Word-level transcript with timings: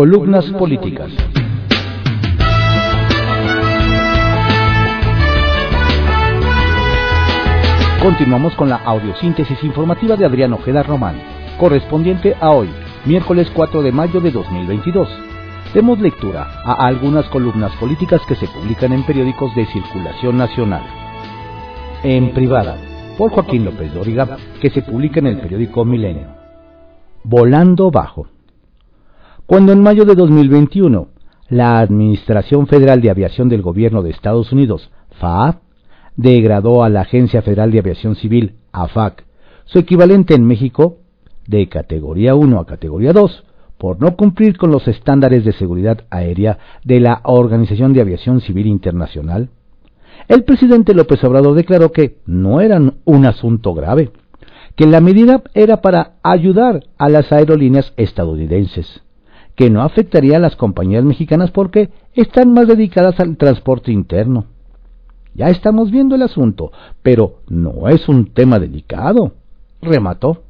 Columnas 0.00 0.46
políticas. 0.52 1.12
Continuamos 8.00 8.54
con 8.54 8.70
la 8.70 8.76
audiosíntesis 8.76 9.62
informativa 9.62 10.16
de 10.16 10.24
Adrián 10.24 10.54
Ojeda 10.54 10.82
Román, 10.82 11.16
correspondiente 11.58 12.34
a 12.40 12.48
hoy, 12.48 12.70
miércoles 13.04 13.52
4 13.54 13.82
de 13.82 13.92
mayo 13.92 14.22
de 14.22 14.30
2022. 14.30 15.06
Demos 15.74 16.00
lectura 16.00 16.48
a 16.64 16.86
algunas 16.86 17.28
columnas 17.28 17.76
políticas 17.76 18.22
que 18.26 18.36
se 18.36 18.48
publican 18.48 18.94
en 18.94 19.04
periódicos 19.04 19.54
de 19.54 19.66
circulación 19.66 20.38
nacional. 20.38 20.82
En 22.04 22.32
privada, 22.32 22.78
por 23.18 23.32
Joaquín 23.32 23.66
López 23.66 23.92
Dóriga, 23.92 24.38
que 24.62 24.70
se 24.70 24.80
publica 24.80 25.20
en 25.20 25.26
el 25.26 25.40
periódico 25.40 25.84
Milenio. 25.84 26.28
Volando 27.22 27.90
bajo. 27.90 28.39
Cuando 29.50 29.72
en 29.72 29.82
mayo 29.82 30.04
de 30.04 30.14
2021 30.14 31.08
la 31.48 31.80
Administración 31.80 32.68
Federal 32.68 33.00
de 33.00 33.10
Aviación 33.10 33.48
del 33.48 33.62
Gobierno 33.62 34.00
de 34.00 34.10
Estados 34.10 34.52
Unidos, 34.52 34.92
FAA, 35.18 35.62
degradó 36.14 36.84
a 36.84 36.88
la 36.88 37.00
Agencia 37.00 37.42
Federal 37.42 37.72
de 37.72 37.80
Aviación 37.80 38.14
Civil, 38.14 38.54
AFAC, 38.70 39.24
su 39.64 39.80
equivalente 39.80 40.36
en 40.36 40.46
México, 40.46 40.98
de 41.48 41.68
categoría 41.68 42.36
1 42.36 42.60
a 42.60 42.64
categoría 42.64 43.12
2, 43.12 43.44
por 43.76 44.00
no 44.00 44.14
cumplir 44.14 44.56
con 44.56 44.70
los 44.70 44.86
estándares 44.86 45.44
de 45.44 45.50
seguridad 45.50 46.04
aérea 46.10 46.58
de 46.84 47.00
la 47.00 47.20
Organización 47.24 47.92
de 47.92 48.02
Aviación 48.02 48.40
Civil 48.42 48.68
Internacional, 48.68 49.50
el 50.28 50.44
presidente 50.44 50.94
López 50.94 51.24
Obrador 51.24 51.56
declaró 51.56 51.90
que 51.90 52.18
no 52.24 52.60
era 52.60 52.80
un 53.04 53.26
asunto 53.26 53.74
grave, 53.74 54.12
que 54.76 54.86
la 54.86 55.00
medida 55.00 55.42
era 55.54 55.80
para 55.80 56.12
ayudar 56.22 56.84
a 56.98 57.08
las 57.08 57.32
aerolíneas 57.32 57.92
estadounidenses, 57.96 59.02
que 59.60 59.68
no 59.68 59.82
afectaría 59.82 60.38
a 60.38 60.40
las 60.40 60.56
compañías 60.56 61.04
mexicanas 61.04 61.50
porque 61.50 61.90
están 62.14 62.54
más 62.54 62.66
dedicadas 62.66 63.20
al 63.20 63.36
transporte 63.36 63.92
interno 63.92 64.46
ya 65.34 65.48
estamos 65.48 65.90
viendo 65.90 66.14
el 66.14 66.22
asunto, 66.22 66.72
pero 67.02 67.36
no 67.48 67.88
es 67.88 68.08
un 68.08 68.32
tema 68.32 68.58
delicado, 68.58 69.32
remató. 69.80 70.42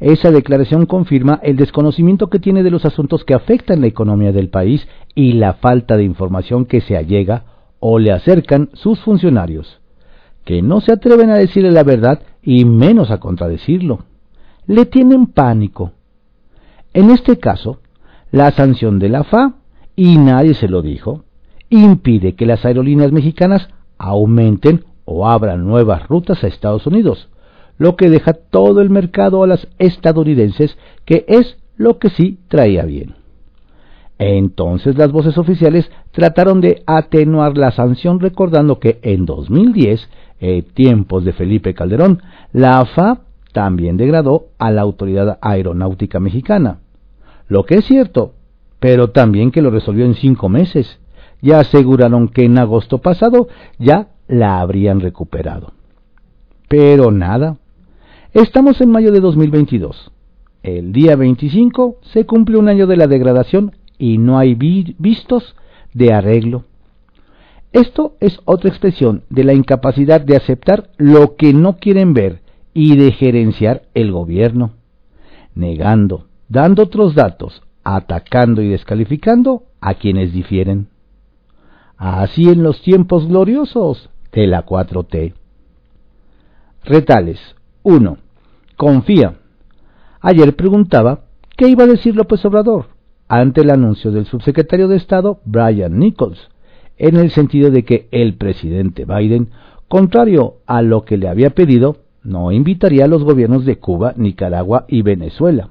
Esa 0.00 0.30
declaración 0.30 0.86
confirma 0.86 1.40
el 1.42 1.56
desconocimiento 1.56 2.28
que 2.28 2.38
tiene 2.38 2.62
de 2.62 2.70
los 2.70 2.84
asuntos 2.84 3.24
que 3.24 3.34
afectan 3.34 3.80
la 3.80 3.88
economía 3.88 4.32
del 4.32 4.48
país 4.48 4.86
y 5.14 5.32
la 5.32 5.54
falta 5.54 5.96
de 5.96 6.04
información 6.04 6.66
que 6.66 6.80
se 6.80 6.96
allega 6.96 7.44
o 7.80 7.98
le 7.98 8.12
acercan 8.12 8.70
sus 8.74 9.00
funcionarios, 9.00 9.80
que 10.44 10.62
no 10.62 10.80
se 10.80 10.92
atreven 10.92 11.30
a 11.30 11.36
decirle 11.36 11.70
la 11.70 11.82
verdad 11.82 12.22
y 12.42 12.64
menos 12.64 13.10
a 13.10 13.18
contradecirlo. 13.18 14.00
Le 14.66 14.86
tienen 14.86 15.26
pánico. 15.26 15.92
En 16.92 17.10
este 17.10 17.38
caso, 17.38 17.78
la 18.30 18.50
sanción 18.50 18.98
de 18.98 19.08
la 19.08 19.24
FA, 19.24 19.54
y 19.96 20.18
nadie 20.18 20.54
se 20.54 20.68
lo 20.68 20.82
dijo, 20.82 21.24
impide 21.70 22.34
que 22.34 22.46
las 22.46 22.64
aerolíneas 22.64 23.12
mexicanas 23.12 23.68
aumenten 23.98 24.84
o 25.04 25.26
abran 25.26 25.66
nuevas 25.66 26.06
rutas 26.08 26.44
a 26.44 26.46
Estados 26.46 26.86
Unidos, 26.86 27.28
lo 27.78 27.96
que 27.96 28.10
deja 28.10 28.32
todo 28.32 28.80
el 28.80 28.90
mercado 28.90 29.42
a 29.42 29.46
las 29.46 29.68
estadounidenses, 29.78 30.76
que 31.04 31.24
es 31.28 31.58
lo 31.76 31.98
que 31.98 32.10
sí 32.10 32.38
traía 32.48 32.84
bien. 32.84 33.14
Entonces 34.18 34.98
las 34.98 35.12
voces 35.12 35.38
oficiales 35.38 35.90
trataron 36.10 36.60
de 36.60 36.82
atenuar 36.86 37.56
la 37.56 37.70
sanción 37.70 38.18
recordando 38.18 38.80
que 38.80 38.98
en 39.02 39.26
2010, 39.26 40.08
en 40.40 40.62
tiempos 40.62 41.24
de 41.24 41.32
Felipe 41.32 41.72
Calderón, 41.72 42.22
la 42.52 42.80
AFA 42.80 43.20
también 43.52 43.96
degradó 43.96 44.46
a 44.58 44.70
la 44.70 44.82
Autoridad 44.82 45.38
Aeronáutica 45.40 46.18
Mexicana. 46.20 46.78
Lo 47.48 47.64
que 47.64 47.76
es 47.76 47.86
cierto, 47.86 48.34
pero 48.78 49.10
también 49.10 49.50
que 49.50 49.62
lo 49.62 49.70
resolvió 49.70 50.04
en 50.04 50.14
cinco 50.14 50.48
meses, 50.48 51.00
ya 51.40 51.60
aseguraron 51.60 52.28
que 52.28 52.44
en 52.44 52.58
agosto 52.58 52.98
pasado 52.98 53.48
ya 53.78 54.08
la 54.26 54.60
habrían 54.60 55.00
recuperado. 55.00 55.72
Pero 56.68 57.10
nada. 57.10 57.56
Estamos 58.34 58.80
en 58.80 58.90
mayo 58.90 59.10
de 59.10 59.20
2022. 59.20 60.12
El 60.62 60.92
día 60.92 61.16
25 61.16 61.96
se 62.02 62.26
cumple 62.26 62.58
un 62.58 62.68
año 62.68 62.86
de 62.86 62.96
la 62.96 63.06
degradación 63.06 63.72
y 63.96 64.18
no 64.18 64.38
hay 64.38 64.54
vistos 64.54 65.56
de 65.94 66.12
arreglo. 66.12 66.64
Esto 67.72 68.16
es 68.20 68.40
otra 68.44 68.68
expresión 68.68 69.24
de 69.30 69.44
la 69.44 69.54
incapacidad 69.54 70.20
de 70.20 70.36
aceptar 70.36 70.90
lo 70.96 71.36
que 71.36 71.52
no 71.52 71.76
quieren 71.76 72.12
ver 72.12 72.40
y 72.74 72.96
de 72.96 73.12
gerenciar 73.12 73.82
el 73.94 74.12
gobierno, 74.12 74.72
negando, 75.54 76.27
dando 76.48 76.84
otros 76.84 77.14
datos, 77.14 77.62
atacando 77.84 78.62
y 78.62 78.68
descalificando 78.68 79.64
a 79.80 79.94
quienes 79.94 80.32
difieren 80.32 80.88
así 81.96 82.48
en 82.48 82.62
los 82.62 82.80
tiempos 82.82 83.26
gloriosos 83.26 84.08
de 84.32 84.46
la 84.46 84.64
4T. 84.64 85.34
Retales 86.84 87.40
1. 87.82 88.18
Confía. 88.76 89.34
Ayer 90.20 90.54
preguntaba 90.54 91.24
qué 91.56 91.68
iba 91.68 91.84
a 91.84 91.88
decir 91.88 92.14
López 92.14 92.44
Obrador 92.44 92.86
ante 93.28 93.62
el 93.62 93.70
anuncio 93.70 94.10
del 94.10 94.26
subsecretario 94.26 94.88
de 94.88 94.96
Estado 94.96 95.40
Brian 95.44 95.98
Nichols, 95.98 96.48
en 96.96 97.16
el 97.16 97.30
sentido 97.30 97.70
de 97.70 97.84
que 97.84 98.08
el 98.10 98.36
presidente 98.36 99.04
Biden, 99.04 99.50
contrario 99.88 100.56
a 100.66 100.82
lo 100.82 101.04
que 101.04 101.16
le 101.16 101.28
había 101.28 101.50
pedido, 101.50 101.98
no 102.22 102.52
invitaría 102.52 103.04
a 103.04 103.08
los 103.08 103.24
gobiernos 103.24 103.64
de 103.64 103.78
Cuba, 103.78 104.14
Nicaragua 104.16 104.84
y 104.88 105.02
Venezuela 105.02 105.70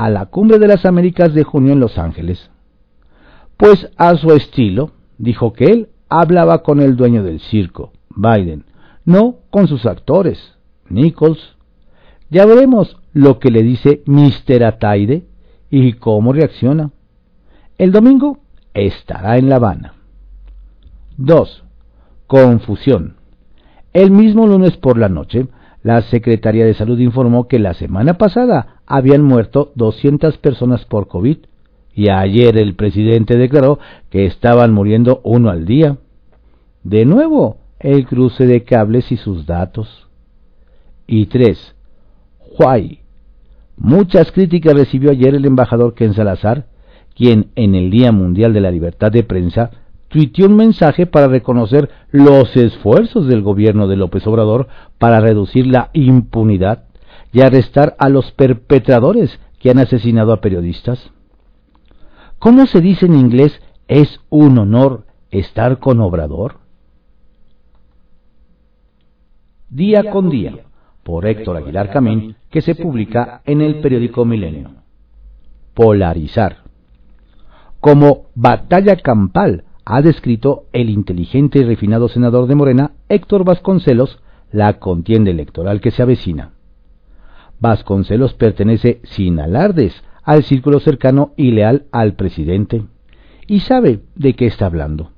a 0.00 0.08
la 0.08 0.24
Cumbre 0.24 0.58
de 0.58 0.66
las 0.66 0.86
Américas 0.86 1.34
de 1.34 1.44
junio 1.44 1.74
en 1.74 1.80
Los 1.80 1.98
Ángeles. 1.98 2.50
Pues 3.58 3.90
a 3.98 4.16
su 4.16 4.32
estilo, 4.32 4.92
dijo 5.18 5.52
que 5.52 5.66
él 5.66 5.88
hablaba 6.08 6.62
con 6.62 6.80
el 6.80 6.96
dueño 6.96 7.22
del 7.22 7.38
circo, 7.38 7.92
Biden, 8.16 8.64
no 9.04 9.40
con 9.50 9.68
sus 9.68 9.84
actores, 9.84 10.56
Nichols. 10.88 11.54
Ya 12.30 12.46
veremos 12.46 12.96
lo 13.12 13.38
que 13.38 13.50
le 13.50 13.62
dice 13.62 14.02
Mr. 14.06 14.64
Ataide 14.64 15.26
y 15.68 15.92
cómo 15.92 16.32
reacciona. 16.32 16.92
El 17.76 17.92
domingo 17.92 18.38
estará 18.72 19.36
en 19.36 19.50
La 19.50 19.56
Habana. 19.56 19.96
2. 21.18 21.62
Confusión. 22.26 23.16
El 23.92 24.12
mismo 24.12 24.46
lunes 24.46 24.78
por 24.78 24.96
la 24.96 25.10
noche, 25.10 25.46
la 25.82 26.02
Secretaría 26.02 26.66
de 26.66 26.74
Salud 26.74 26.98
informó 26.98 27.48
que 27.48 27.58
la 27.58 27.74
semana 27.74 28.14
pasada 28.18 28.80
habían 28.86 29.22
muerto 29.22 29.72
200 29.76 30.36
personas 30.38 30.84
por 30.84 31.08
COVID 31.08 31.38
y 31.94 32.08
ayer 32.10 32.56
el 32.58 32.74
presidente 32.74 33.36
declaró 33.36 33.78
que 34.10 34.26
estaban 34.26 34.72
muriendo 34.72 35.20
uno 35.24 35.50
al 35.50 35.64
día. 35.64 35.98
De 36.82 37.04
nuevo, 37.04 37.58
el 37.78 38.06
cruce 38.06 38.46
de 38.46 38.62
cables 38.62 39.10
y 39.10 39.16
sus 39.16 39.46
datos. 39.46 40.08
Y 41.06 41.26
tres, 41.26 41.74
Huay. 42.58 43.00
Muchas 43.76 44.30
críticas 44.32 44.74
recibió 44.74 45.10
ayer 45.10 45.34
el 45.34 45.46
embajador 45.46 45.94
Ken 45.94 46.12
Salazar, 46.12 46.66
quien 47.14 47.50
en 47.56 47.74
el 47.74 47.90
Día 47.90 48.12
Mundial 48.12 48.52
de 48.52 48.60
la 48.60 48.70
Libertad 48.70 49.10
de 49.10 49.22
Prensa 49.22 49.70
tuiteó 50.10 50.46
un 50.46 50.56
mensaje 50.56 51.06
para 51.06 51.28
reconocer 51.28 51.88
los 52.10 52.54
esfuerzos 52.56 53.28
del 53.28 53.42
gobierno 53.42 53.86
de 53.86 53.96
López 53.96 54.26
Obrador 54.26 54.66
para 54.98 55.20
reducir 55.20 55.68
la 55.68 55.90
impunidad 55.92 56.84
y 57.32 57.42
arrestar 57.42 57.94
a 57.98 58.08
los 58.08 58.32
perpetradores 58.32 59.38
que 59.60 59.70
han 59.70 59.78
asesinado 59.78 60.32
a 60.32 60.40
periodistas. 60.40 61.12
¿Cómo 62.40 62.66
se 62.66 62.80
dice 62.80 63.06
en 63.06 63.14
inglés 63.14 63.62
es 63.86 64.20
un 64.30 64.58
honor 64.58 65.06
estar 65.30 65.78
con 65.78 66.00
Obrador? 66.00 66.58
Día 69.68 70.10
con 70.10 70.28
día, 70.28 70.64
por 71.04 71.24
Héctor 71.24 71.58
Aguilar 71.58 71.92
Camín, 71.92 72.34
que 72.50 72.62
se 72.62 72.74
publica 72.74 73.42
en 73.44 73.60
el 73.60 73.80
periódico 73.80 74.24
Milenio. 74.24 74.72
Polarizar. 75.74 76.64
Como 77.78 78.26
batalla 78.34 78.96
campal 78.96 79.64
ha 79.92 80.02
descrito 80.02 80.66
el 80.72 80.88
inteligente 80.88 81.58
y 81.58 81.64
refinado 81.64 82.08
senador 82.08 82.46
de 82.46 82.54
Morena, 82.54 82.92
Héctor 83.08 83.42
Vasconcelos, 83.42 84.20
la 84.52 84.78
contienda 84.78 85.32
electoral 85.32 85.80
que 85.80 85.90
se 85.90 86.00
avecina. 86.00 86.52
Vasconcelos 87.58 88.34
pertenece 88.34 89.00
sin 89.02 89.40
alardes 89.40 90.00
al 90.22 90.44
círculo 90.44 90.78
cercano 90.78 91.32
y 91.36 91.50
leal 91.50 91.86
al 91.90 92.14
presidente, 92.14 92.84
y 93.48 93.60
sabe 93.60 94.02
de 94.14 94.34
qué 94.34 94.46
está 94.46 94.66
hablando. 94.66 95.10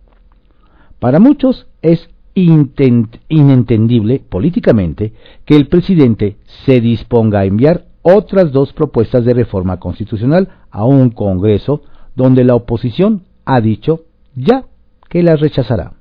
Para 0.99 1.19
muchos 1.19 1.67
es 1.83 2.09
inentendible 2.35 4.25
políticamente 4.27 5.13
que 5.45 5.55
el 5.55 5.69
presidente 5.69 6.39
se 6.65 6.81
disponga 6.81 7.41
a 7.41 7.45
enviar 7.45 7.85
otras 8.01 8.53
dos 8.53 8.73
propuestas 8.73 9.27
de 9.27 9.35
reforma 9.35 9.79
constitucional 9.79 10.49
a 10.71 10.87
un 10.87 11.11
Congreso 11.11 11.83
donde 12.17 12.43
la 12.43 12.55
oposición 12.55 13.25
ha 13.45 13.61
dicho 13.61 14.07
ya 14.35 14.65
que 15.09 15.23
las 15.23 15.41
rechazará. 15.41 15.95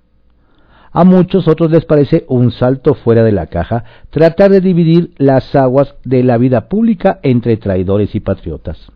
A 0.93 1.05
muchos 1.05 1.47
otros 1.47 1.71
les 1.71 1.85
parece 1.85 2.25
un 2.27 2.51
salto 2.51 2.95
fuera 2.95 3.23
de 3.23 3.31
la 3.31 3.47
caja 3.47 3.85
tratar 4.09 4.51
de 4.51 4.59
dividir 4.59 5.13
las 5.17 5.55
aguas 5.55 5.95
de 6.03 6.23
la 6.23 6.37
vida 6.37 6.67
pública 6.67 7.19
entre 7.23 7.55
traidores 7.55 8.13
y 8.13 8.19
patriotas. 8.19 8.91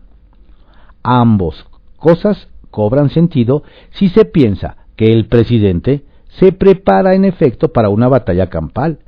Ambos 1.02 1.66
cosas 1.96 2.48
cobran 2.70 3.08
sentido 3.08 3.62
si 3.90 4.08
se 4.08 4.26
piensa 4.26 4.76
que 4.96 5.12
el 5.12 5.26
presidente 5.26 6.04
se 6.28 6.52
prepara 6.52 7.14
en 7.14 7.24
efecto 7.24 7.72
para 7.72 7.88
una 7.88 8.08
batalla 8.08 8.48
campal 8.48 8.98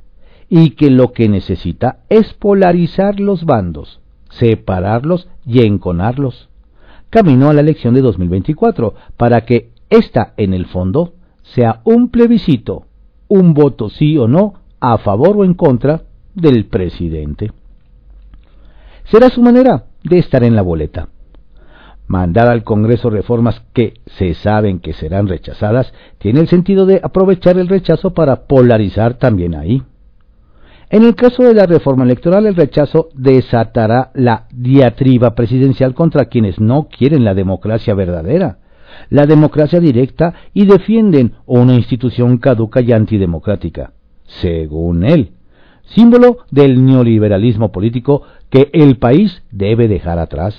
y 0.49 0.71
que 0.71 0.89
lo 0.89 1.11
que 1.11 1.29
necesita 1.29 1.99
es 2.09 2.33
polarizar 2.33 3.19
los 3.19 3.45
bandos, 3.45 4.01
separarlos 4.31 5.27
y 5.45 5.63
enconarlos. 5.63 6.49
Camino 7.11 7.49
a 7.49 7.53
la 7.53 7.61
elección 7.61 7.93
de 7.93 8.01
2024 8.01 8.95
para 9.17 9.41
que 9.41 9.69
esta, 9.89 10.33
en 10.37 10.53
el 10.53 10.65
fondo, 10.65 11.13
sea 11.41 11.81
un 11.83 12.09
plebiscito, 12.09 12.85
un 13.27 13.53
voto 13.53 13.89
sí 13.89 14.17
o 14.17 14.27
no, 14.27 14.55
a 14.79 14.97
favor 14.97 15.37
o 15.37 15.45
en 15.45 15.53
contra 15.53 16.03
del 16.33 16.65
presidente. 16.65 17.51
Será 19.05 19.29
su 19.29 19.41
manera 19.41 19.85
de 20.03 20.19
estar 20.19 20.43
en 20.43 20.55
la 20.55 20.61
boleta. 20.61 21.09
Mandar 22.07 22.47
al 22.49 22.63
Congreso 22.63 23.09
reformas 23.09 23.61
que 23.73 23.93
se 24.05 24.33
saben 24.33 24.79
que 24.79 24.93
serán 24.93 25.27
rechazadas 25.27 25.93
tiene 26.17 26.39
el 26.39 26.47
sentido 26.47 26.85
de 26.85 26.99
aprovechar 27.03 27.57
el 27.59 27.67
rechazo 27.67 28.13
para 28.13 28.47
polarizar 28.47 29.15
también 29.15 29.55
ahí. 29.55 29.83
En 30.89 31.03
el 31.03 31.13
caso 31.13 31.43
de 31.43 31.53
la 31.53 31.67
reforma 31.67 32.03
electoral, 32.03 32.47
el 32.47 32.55
rechazo 32.55 33.09
desatará 33.13 34.09
la 34.15 34.47
diatriba 34.51 35.35
presidencial 35.35 35.93
contra 35.93 36.25
quienes 36.25 36.59
no 36.59 36.87
quieren 36.87 37.23
la 37.23 37.35
democracia 37.35 37.93
verdadera, 37.93 38.57
la 39.09 39.25
democracia 39.25 39.79
directa 39.79 40.33
y 40.53 40.65
defienden 40.65 41.33
una 41.45 41.73
institución 41.73 42.37
caduca 42.37 42.81
y 42.81 42.91
antidemocrática, 42.91 43.93
según 44.25 45.03
él, 45.03 45.31
símbolo 45.83 46.39
del 46.51 46.85
neoliberalismo 46.85 47.71
político 47.71 48.23
que 48.49 48.69
el 48.73 48.97
país 48.97 49.43
debe 49.51 49.87
dejar 49.87 50.19
atrás. 50.19 50.55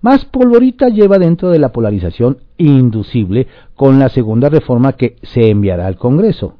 Más 0.00 0.24
polvorita 0.24 0.88
lleva 0.88 1.18
dentro 1.18 1.50
de 1.50 1.58
la 1.58 1.72
polarización 1.72 2.38
inducible 2.58 3.46
con 3.74 3.98
la 3.98 4.08
segunda 4.08 4.48
reforma 4.48 4.92
que 4.92 5.16
se 5.22 5.48
enviará 5.50 5.86
al 5.86 5.96
Congreso 5.96 6.56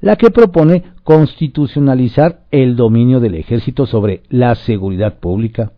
la 0.00 0.16
que 0.16 0.30
propone 0.30 0.84
constitucionalizar 1.04 2.44
el 2.50 2.76
dominio 2.76 3.20
del 3.20 3.34
ejército 3.34 3.86
sobre 3.86 4.22
la 4.28 4.54
seguridad 4.54 5.18
pública, 5.18 5.72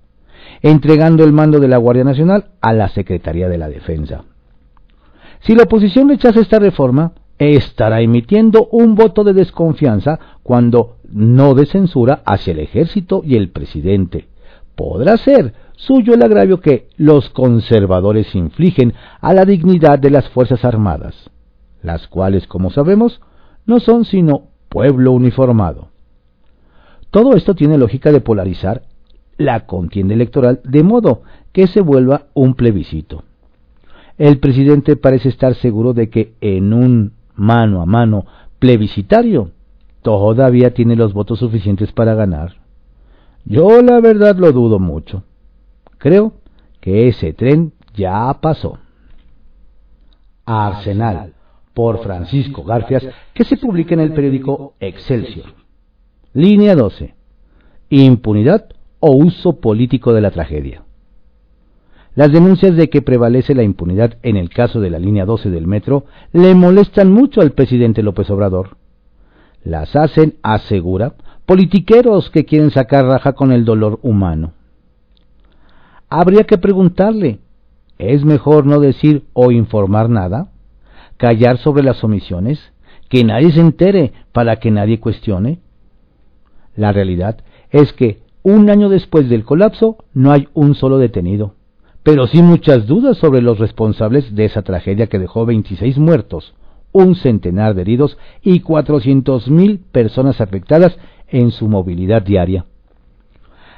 entregando 0.63 1.25
el 1.25 1.33
mando 1.33 1.61
de 1.61 1.69
la 1.69 1.79
Guardia 1.79 2.05
Nacional 2.05 2.47
a 2.61 2.73
la 2.73 2.89
Secretaría 2.89 3.49
de 3.49 3.59
la 3.59 3.69
Defensa. 3.69 4.25
Si 5.41 5.55
la 5.55 5.65
oposición 5.65 6.09
rechaza 6.09 6.41
esta 6.41 6.59
reforma, 6.59 7.13
estará 7.39 8.01
emitiendo 8.01 8.69
un 8.73 8.95
voto 8.95 9.23
de 9.25 9.33
desconfianza 9.33 10.19
cuando 10.43 10.97
no 11.11 11.55
de 11.55 11.67
censura 11.67 12.23
hacia 12.25 12.53
el 12.53 12.61
ejército 12.61 13.23
y 13.25 13.37
el 13.37 13.51
presidente. 13.51 14.29
Podrá 14.75 15.17
ser 15.17 15.55
suyo 15.77 16.15
el 16.15 16.23
agravio 16.23 16.61
que 16.61 16.89
los 16.97 17.31
conservadores 17.31 18.35
infligen 18.35 18.95
a 19.21 19.33
la 19.33 19.45
dignidad 19.45 19.99
de 19.99 20.11
las 20.11 20.29
Fuerzas 20.29 20.65
Armadas, 20.65 21.31
las 21.83 22.09
cuales, 22.09 22.47
como 22.47 22.71
sabemos, 22.71 23.21
no 23.65 23.79
son 23.81 24.05
sino 24.05 24.49
pueblo 24.69 25.13
uniformado. 25.13 25.89
Todo 27.11 27.35
esto 27.35 27.55
tiene 27.55 27.79
lógica 27.79 28.13
de 28.13 28.21
polarizar 28.21 28.83
la 29.39 29.67
contienda 29.67 30.13
electoral 30.13 30.61
de 30.65 30.83
modo 30.83 31.23
que 31.53 31.67
se 31.67 31.81
vuelva 31.81 32.27
un 32.35 32.55
plebiscito. 32.55 33.25
El 34.19 34.39
presidente 34.39 34.97
parece 34.97 35.29
estar 35.29 35.55
seguro 35.55 35.95
de 35.95 36.11
que 36.11 36.35
en 36.41 36.75
un 36.75 37.13
mano 37.35 37.81
a 37.81 37.87
mano 37.87 38.27
plebiscitario 38.59 39.53
todavía 40.03 40.75
tiene 40.75 40.97
los 40.97 41.15
votos 41.15 41.39
suficientes 41.39 41.93
para 41.93 42.15
ganar. 42.15 42.57
Yo 43.45 43.81
la 43.81 44.01
verdad 44.01 44.37
lo 44.37 44.53
dudo 44.53 44.79
mucho. 44.79 45.23
Creo 45.99 46.35
que 46.81 47.09
ese 47.09 47.33
tren 47.33 47.73
ya 47.95 48.37
pasó. 48.41 48.79
Arsenal 50.45 51.35
por 51.75 52.03
Francisco 52.03 52.65
Garfias, 52.65 53.07
que 53.33 53.45
se 53.45 53.57
publica 53.57 53.95
en 53.95 54.01
el 54.01 54.13
periódico 54.13 54.75
Excelsior. 54.81 55.55
Línea 56.33 56.75
12. 56.75 57.15
Impunidad 57.91 58.69
o 59.01 59.17
uso 59.17 59.61
político 59.61 60.13
de 60.13 60.21
la 60.21 60.31
tragedia. 60.31 60.83
Las 62.15 62.33
denuncias 62.33 62.77
de 62.77 62.91
que 62.91 63.03
prevalece 63.03 63.55
la 63.55 63.63
impunidad 63.63 64.19
en 64.23 64.37
el 64.37 64.51
caso 64.51 64.81
de 64.81 64.91
la 64.91 64.99
línea 64.99 65.25
12 65.25 65.51
del 65.51 65.67
metro 65.67 66.05
le 66.33 66.55
molestan 66.55 67.13
mucho 67.13 67.41
al 67.41 67.53
presidente 67.53 68.03
López 68.03 68.29
Obrador. 68.31 68.77
Las 69.63 69.95
hacen, 69.95 70.37
asegura, 70.43 71.15
politiqueros 71.47 72.31
que 72.31 72.45
quieren 72.45 72.71
sacar 72.71 73.05
raja 73.05 73.35
con 73.35 73.53
el 73.53 73.65
dolor 73.65 74.01
humano. 74.03 74.53
Habría 76.09 76.45
que 76.45 76.59
preguntarle, 76.59 77.39
¿es 77.99 78.25
mejor 78.25 78.67
no 78.67 78.81
decir 78.81 79.25
o 79.33 79.53
informar 79.53 80.09
nada? 80.09 80.51
callar 81.19 81.59
sobre 81.59 81.83
las 81.83 82.03
omisiones, 82.03 82.73
que 83.11 83.25
nadie 83.25 83.53
se 83.53 83.61
entere 83.61 84.13
para 84.33 84.57
que 84.57 84.71
nadie 84.71 85.01
cuestione. 85.01 85.59
La 86.75 86.93
realidad 86.93 87.41
es 87.71 87.93
que 87.93 88.23
un 88.49 88.71
año 88.71 88.89
después 88.89 89.29
del 89.29 89.45
colapso 89.45 89.99
no 90.15 90.33
hay 90.33 90.49
un 90.55 90.75
solo 90.75 90.99
detenido, 90.99 91.55
pero 92.03 92.27
sí 92.27 92.43
muchas 92.43 92.87
dudas 92.87 93.19
sobre 93.19 93.43
los 93.43 93.59
responsables 93.59 94.35
de 94.35 94.47
esa 94.47 94.63
tragedia 94.63 95.09
que 95.09 95.19
dejó 95.19 95.45
26 95.45 95.99
muertos, 95.99 96.55
un 96.93 97.15
centenar 97.15 97.75
de 97.75 97.83
heridos 97.83 98.17
y 98.43 98.61
400.000 98.63 99.81
personas 99.93 100.41
afectadas 100.41 100.97
en 101.29 101.51
su 101.51 101.69
movilidad 101.69 102.23
diaria. 102.23 102.65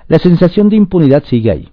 La 0.07 0.21
sensación 0.21 0.69
de 0.69 0.77
impunidad 0.77 1.25
sigue 1.25 1.51
ahí. 1.51 1.69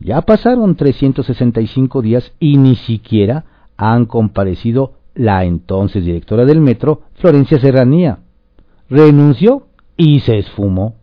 Ya 0.00 0.22
pasaron 0.22 0.74
365 0.74 2.00
días 2.00 2.32
y 2.40 2.56
ni 2.56 2.76
siquiera 2.76 3.44
han 3.76 4.06
comparecido 4.06 4.94
la 5.14 5.44
entonces 5.44 6.04
directora 6.04 6.44
del 6.44 6.60
metro, 6.60 7.02
Florencia 7.14 7.58
Serranía. 7.58 8.20
Renunció 8.88 9.66
y 9.96 10.20
se 10.20 10.38
esfumó. 10.38 10.96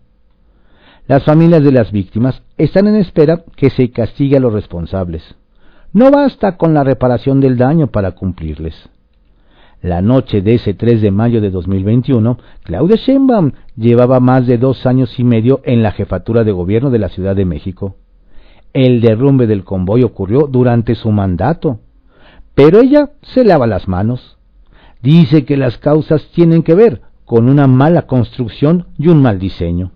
Las 1.06 1.26
familias 1.26 1.62
de 1.64 1.74
las 1.74 1.92
víctimas 1.92 2.42
están 2.58 2.88
en 2.88 2.96
espera 2.96 3.44
que 3.58 3.70
se 3.70 3.92
castigue 3.92 4.38
a 4.38 4.40
los 4.40 4.54
responsables. 4.54 5.36
No 5.92 6.12
basta 6.12 6.56
con 6.56 6.74
la 6.74 6.86
reparación 6.86 7.42
del 7.42 7.58
daño 7.58 7.88
para 7.88 8.12
cumplirles. 8.12 8.90
La 9.82 10.02
noche 10.02 10.42
de 10.42 10.54
ese 10.54 10.74
3 10.74 11.02
de 11.02 11.12
mayo 11.12 11.42
de 11.42 11.52
2021, 11.52 12.38
Claudia 12.64 12.96
Sheinbaum 12.96 13.52
llevaba 13.76 14.22
más 14.22 14.48
de 14.48 14.58
dos 14.58 14.86
años 14.86 15.20
y 15.20 15.26
medio 15.26 15.60
en 15.66 15.84
la 15.84 15.92
jefatura 15.92 16.46
de 16.46 16.54
gobierno 16.54 16.90
de 16.90 17.00
la 17.00 17.10
Ciudad 17.10 17.36
de 17.36 17.44
México. 17.44 17.98
El 18.72 19.02
derrumbe 19.02 19.46
del 19.46 19.66
convoy 19.66 20.04
ocurrió 20.04 20.48
durante 20.48 20.96
su 20.96 21.12
mandato. 21.12 21.80
Pero 22.56 22.80
ella 22.80 23.10
se 23.22 23.44
lava 23.44 23.68
las 23.68 23.90
manos. 23.90 24.38
Dice 25.02 25.44
que 25.44 25.58
las 25.58 25.78
causas 25.78 26.26
tienen 26.34 26.64
que 26.64 26.76
ver 26.76 27.02
con 27.26 27.50
una 27.50 27.68
mala 27.68 28.04
construcción 28.04 28.86
y 28.98 29.10
un 29.10 29.22
mal 29.22 29.38
diseño. 29.38 29.92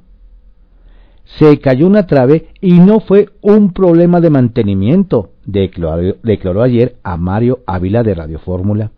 Se 1.35 1.59
cayó 1.59 1.87
una 1.87 2.07
trave 2.07 2.49
y 2.61 2.79
no 2.79 2.99
fue 2.99 3.29
un 3.41 3.73
problema 3.73 4.21
de 4.21 4.29
mantenimiento, 4.29 5.31
declaró, 5.45 6.63
ayer 6.63 6.95
a 7.03 7.17
Mario 7.17 7.59
Ávila 7.67 8.03
de 8.03 8.15
Radio 8.15 8.39
Fórmula. 8.39 8.91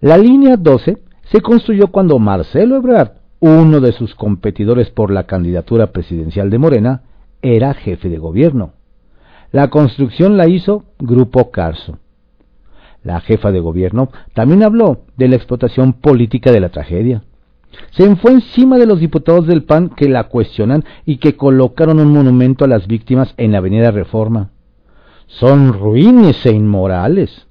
La 0.00 0.16
línea 0.16 0.56
12 0.56 0.98
se 1.24 1.40
construyó 1.40 1.88
cuando 1.88 2.18
Marcelo 2.18 2.76
Ebrard, 2.76 3.12
uno 3.40 3.80
de 3.80 3.92
sus 3.92 4.14
competidores 4.14 4.90
por 4.90 5.10
la 5.10 5.24
candidatura 5.24 5.88
presidencial 5.88 6.50
de 6.50 6.58
Morena, 6.58 7.02
era 7.42 7.74
jefe 7.74 8.08
de 8.08 8.18
gobierno. 8.18 8.72
La 9.52 9.68
construcción 9.70 10.36
la 10.36 10.48
hizo 10.48 10.84
Grupo 10.98 11.50
Carso 11.50 11.98
la 13.02 13.20
jefa 13.20 13.52
de 13.52 13.60
gobierno, 13.60 14.10
también 14.34 14.62
habló 14.62 15.04
de 15.16 15.28
la 15.28 15.36
explotación 15.36 15.94
política 15.94 16.52
de 16.52 16.60
la 16.60 16.68
tragedia. 16.68 17.22
Se 17.90 18.16
fue 18.16 18.32
encima 18.32 18.78
de 18.78 18.86
los 18.86 19.00
diputados 19.00 19.46
del 19.46 19.64
PAN 19.64 19.90
que 19.90 20.08
la 20.08 20.24
cuestionan 20.24 20.84
y 21.04 21.16
que 21.18 21.36
colocaron 21.36 22.00
un 22.00 22.12
monumento 22.12 22.64
a 22.64 22.68
las 22.68 22.86
víctimas 22.86 23.34
en 23.36 23.52
la 23.52 23.58
Avenida 23.58 23.90
Reforma. 23.90 24.50
Son 25.26 25.72
ruines 25.72 26.44
e 26.46 26.52
inmorales. 26.52 27.46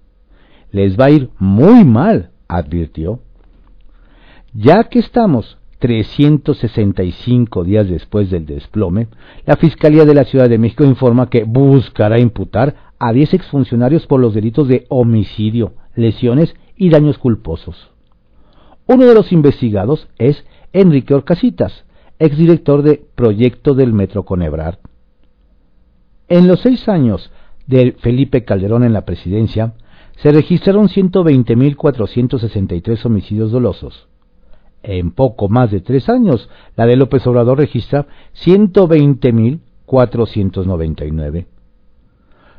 Les 0.72 1.00
va 1.00 1.06
a 1.06 1.12
ir 1.12 1.30
muy 1.38 1.86
mal, 1.86 2.32
advirtió. 2.48 3.20
Ya 4.54 4.86
que 4.86 5.00
estamos 5.00 5.58
365 5.80 7.64
días 7.64 7.88
después 7.88 8.32
del 8.32 8.46
desplome, 8.46 9.08
la 9.46 9.58
Fiscalía 9.58 10.06
de 10.06 10.16
la 10.16 10.24
Ciudad 10.24 10.50
de 10.50 10.58
México 10.58 10.84
informa 10.84 11.30
que 11.30 11.44
buscará 11.44 12.20
imputar 12.20 12.76
a 13.00 13.14
10 13.14 13.36
exfuncionarios 13.36 14.08
por 14.08 14.20
los 14.20 14.34
delitos 14.34 14.68
de 14.68 14.86
homicidio, 14.90 15.74
lesiones 15.96 16.56
y 16.76 16.90
daños 16.90 17.18
culposos. 17.20 17.92
Uno 18.88 19.06
de 19.06 19.14
los 19.14 19.32
investigados 19.34 20.08
es 20.18 20.46
Enrique 20.72 21.14
Orcasitas, 21.14 21.84
exdirector 22.20 22.84
de 22.84 23.04
Proyecto 23.16 23.74
del 23.74 23.92
Metro 23.92 24.24
Conebrard. 24.24 24.78
En 26.30 26.48
los 26.48 26.62
seis 26.62 26.88
años 26.88 27.30
de 27.68 27.96
Felipe 28.00 28.46
Calderón 28.46 28.84
en 28.84 28.94
la 28.94 29.06
presidencia, 29.06 29.74
se 30.18 30.32
registraron 30.32 30.88
120.463 30.88 33.06
homicidios 33.06 33.52
dolosos. 33.52 34.08
En 34.84 35.12
poco 35.12 35.50
más 35.50 35.70
de 35.70 35.82
tres 35.82 36.08
años, 36.08 36.50
la 36.76 36.86
de 36.86 36.96
López 36.96 37.28
Obrador 37.28 37.58
registra 37.58 38.08
120.499. 38.46 41.46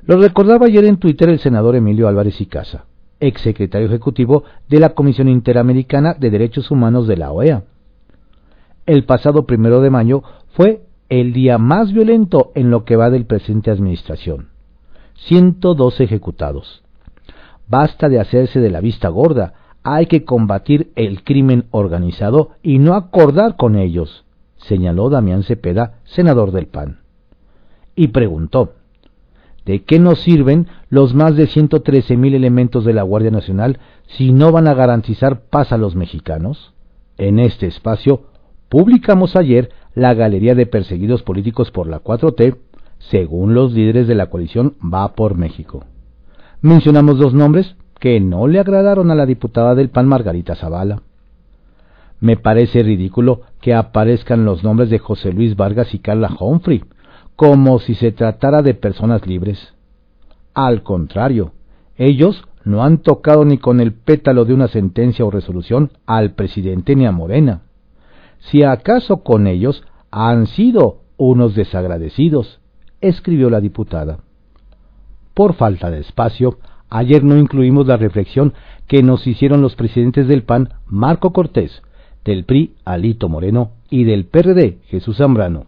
Lo 0.02 0.18
recordaba 0.18 0.66
ayer 0.66 0.84
en 0.84 0.98
Twitter 0.98 1.30
el 1.30 1.38
senador 1.38 1.74
Emilio 1.74 2.06
Álvarez 2.06 2.38
y 2.40 2.46
Casa, 2.46 2.84
exsecretario 3.20 3.86
ejecutivo 3.86 4.44
de 4.68 4.80
la 4.80 4.90
Comisión 4.90 5.28
Interamericana 5.28 6.14
de 6.14 6.30
Derechos 6.30 6.70
Humanos 6.70 7.06
de 7.06 7.16
la 7.16 7.32
OEA. 7.32 7.64
El 8.86 9.04
pasado 9.04 9.46
primero 9.46 9.80
de 9.80 9.90
mayo 9.90 10.22
fue 10.54 10.82
el 11.08 11.32
día 11.32 11.58
más 11.58 11.92
violento 11.92 12.52
en 12.54 12.70
lo 12.70 12.84
que 12.84 12.96
va 12.96 13.10
del 13.10 13.26
presente 13.26 13.70
administración. 13.70 14.48
112 15.26 16.04
ejecutados. 16.04 16.82
Basta 17.66 18.08
de 18.08 18.20
hacerse 18.20 18.60
de 18.60 18.70
la 18.70 18.80
vista 18.80 19.08
gorda, 19.08 19.54
hay 19.82 20.06
que 20.06 20.24
combatir 20.24 20.92
el 20.96 21.22
crimen 21.22 21.66
organizado 21.70 22.50
y 22.62 22.78
no 22.78 22.94
acordar 22.94 23.56
con 23.56 23.76
ellos, 23.76 24.24
señaló 24.56 25.10
Damián 25.10 25.42
Cepeda, 25.42 26.00
senador 26.04 26.52
del 26.52 26.66
PAN. 26.66 27.00
Y 27.94 28.08
preguntó, 28.08 28.74
¿de 29.68 29.82
qué 29.82 29.98
nos 29.98 30.20
sirven 30.20 30.66
los 30.88 31.14
más 31.14 31.36
de 31.36 31.46
113 31.46 32.16
mil 32.16 32.34
elementos 32.34 32.86
de 32.86 32.94
la 32.94 33.02
Guardia 33.02 33.30
Nacional 33.30 33.78
si 34.06 34.32
no 34.32 34.50
van 34.50 34.66
a 34.66 34.72
garantizar 34.72 35.42
paz 35.42 35.72
a 35.72 35.76
los 35.76 35.94
mexicanos? 35.94 36.72
En 37.18 37.38
este 37.38 37.66
espacio 37.66 38.22
publicamos 38.70 39.36
ayer 39.36 39.68
la 39.94 40.14
galería 40.14 40.54
de 40.54 40.64
perseguidos 40.64 41.22
políticos 41.22 41.70
por 41.70 41.86
la 41.86 42.02
4T, 42.02 42.56
según 43.10 43.52
los 43.52 43.74
líderes 43.74 44.08
de 44.08 44.14
la 44.14 44.30
coalición 44.30 44.74
Va 44.82 45.14
por 45.14 45.36
México. 45.36 45.84
Mencionamos 46.62 47.18
dos 47.18 47.34
nombres 47.34 47.76
que 48.00 48.20
no 48.20 48.48
le 48.48 48.60
agradaron 48.60 49.10
a 49.10 49.14
la 49.14 49.26
diputada 49.26 49.74
del 49.74 49.90
PAN 49.90 50.08
Margarita 50.08 50.54
Zavala. 50.54 51.02
Me 52.20 52.38
parece 52.38 52.82
ridículo 52.82 53.42
que 53.60 53.74
aparezcan 53.74 54.46
los 54.46 54.64
nombres 54.64 54.88
de 54.88 54.98
José 54.98 55.30
Luis 55.30 55.56
Vargas 55.56 55.92
y 55.92 55.98
Carla 55.98 56.34
Humphrey, 56.40 56.82
como 57.38 57.78
si 57.78 57.94
se 57.94 58.10
tratara 58.10 58.62
de 58.62 58.74
personas 58.74 59.24
libres. 59.24 59.72
Al 60.54 60.82
contrario, 60.82 61.52
ellos 61.96 62.42
no 62.64 62.82
han 62.82 62.98
tocado 62.98 63.44
ni 63.44 63.58
con 63.58 63.78
el 63.78 63.92
pétalo 63.92 64.44
de 64.44 64.54
una 64.54 64.66
sentencia 64.66 65.24
o 65.24 65.30
resolución 65.30 65.92
al 66.04 66.32
presidente 66.32 66.96
ni 66.96 67.06
a 67.06 67.12
Morena. 67.12 67.62
Si 68.40 68.64
acaso 68.64 69.22
con 69.22 69.46
ellos 69.46 69.84
han 70.10 70.48
sido 70.48 71.02
unos 71.16 71.54
desagradecidos, 71.54 72.58
escribió 73.00 73.50
la 73.50 73.60
diputada. 73.60 74.18
Por 75.32 75.54
falta 75.54 75.92
de 75.92 76.00
espacio, 76.00 76.58
ayer 76.90 77.22
no 77.22 77.36
incluimos 77.36 77.86
la 77.86 77.98
reflexión 77.98 78.52
que 78.88 79.04
nos 79.04 79.28
hicieron 79.28 79.62
los 79.62 79.76
presidentes 79.76 80.26
del 80.26 80.42
PAN, 80.42 80.70
Marco 80.86 81.32
Cortés, 81.32 81.84
del 82.24 82.44
PRI, 82.44 82.74
Alito 82.84 83.28
Moreno, 83.28 83.74
y 83.90 84.02
del 84.02 84.24
PRD, 84.24 84.78
Jesús 84.88 85.18
Zambrano, 85.18 85.67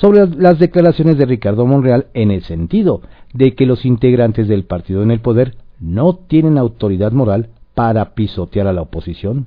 sobre 0.00 0.26
las 0.26 0.58
declaraciones 0.58 1.18
de 1.18 1.26
Ricardo 1.26 1.66
Monreal 1.66 2.06
en 2.14 2.30
el 2.30 2.42
sentido 2.42 3.02
de 3.34 3.54
que 3.54 3.66
los 3.66 3.84
integrantes 3.84 4.48
del 4.48 4.64
partido 4.64 5.02
en 5.02 5.10
el 5.10 5.20
poder 5.20 5.56
no 5.78 6.14
tienen 6.14 6.56
autoridad 6.56 7.12
moral 7.12 7.50
para 7.74 8.14
pisotear 8.14 8.66
a 8.66 8.72
la 8.72 8.80
oposición. 8.80 9.46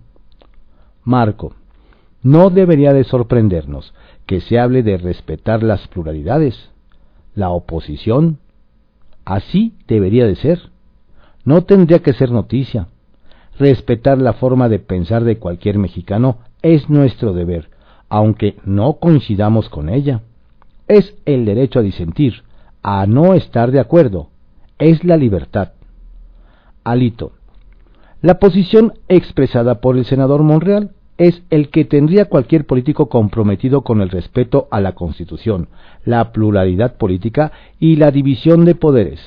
Marco, 1.03 1.55
no 2.21 2.51
debería 2.51 2.93
de 2.93 3.03
sorprendernos 3.03 3.95
que 4.27 4.41
se 4.41 4.59
hable 4.59 4.83
de 4.83 4.97
respetar 4.97 5.63
las 5.63 5.87
pluralidades, 5.87 6.69
la 7.33 7.49
oposición. 7.49 8.37
Así 9.25 9.73
debería 9.87 10.27
de 10.27 10.35
ser. 10.35 10.69
No 11.45 11.63
tendría 11.63 11.99
que 11.99 12.13
ser 12.13 12.31
noticia. 12.31 12.89
Respetar 13.57 14.19
la 14.19 14.33
forma 14.33 14.69
de 14.69 14.79
pensar 14.79 15.23
de 15.23 15.39
cualquier 15.39 15.79
mexicano 15.79 16.37
es 16.61 16.89
nuestro 16.89 17.33
deber, 17.33 17.69
aunque 18.07 18.55
no 18.65 18.93
coincidamos 18.93 19.67
con 19.69 19.89
ella. 19.89 20.21
Es 20.87 21.15
el 21.25 21.45
derecho 21.45 21.79
a 21.79 21.83
disentir, 21.83 22.43
a 22.81 23.05
no 23.05 23.33
estar 23.33 23.71
de 23.71 23.79
acuerdo. 23.79 24.29
Es 24.79 25.03
la 25.03 25.17
libertad. 25.17 25.73
Alito. 26.83 27.33
La 28.21 28.39
posición 28.39 28.93
expresada 29.07 29.81
por 29.81 29.97
el 29.97 30.05
senador 30.05 30.43
Monreal 30.43 30.91
es 31.17 31.43
el 31.49 31.69
que 31.69 31.85
tendría 31.85 32.25
cualquier 32.25 32.65
político 32.65 33.07
comprometido 33.07 33.81
con 33.81 34.01
el 34.01 34.09
respeto 34.09 34.67
a 34.71 34.81
la 34.81 34.93
Constitución, 34.93 35.69
la 36.05 36.31
pluralidad 36.31 36.97
política 36.97 37.51
y 37.79 37.97
la 37.97 38.11
división 38.11 38.65
de 38.65 38.75
poderes. 38.75 39.19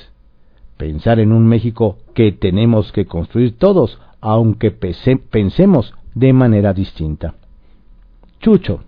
Pensar 0.77 1.19
en 1.19 1.31
un 1.31 1.47
México 1.47 1.97
que 2.13 2.31
tenemos 2.31 2.91
que 2.91 3.05
construir 3.05 3.57
todos, 3.57 3.99
aunque 4.19 4.71
pensemos 4.71 5.93
de 6.13 6.33
manera 6.33 6.73
distinta. 6.73 7.35
Chucho. 8.39 8.81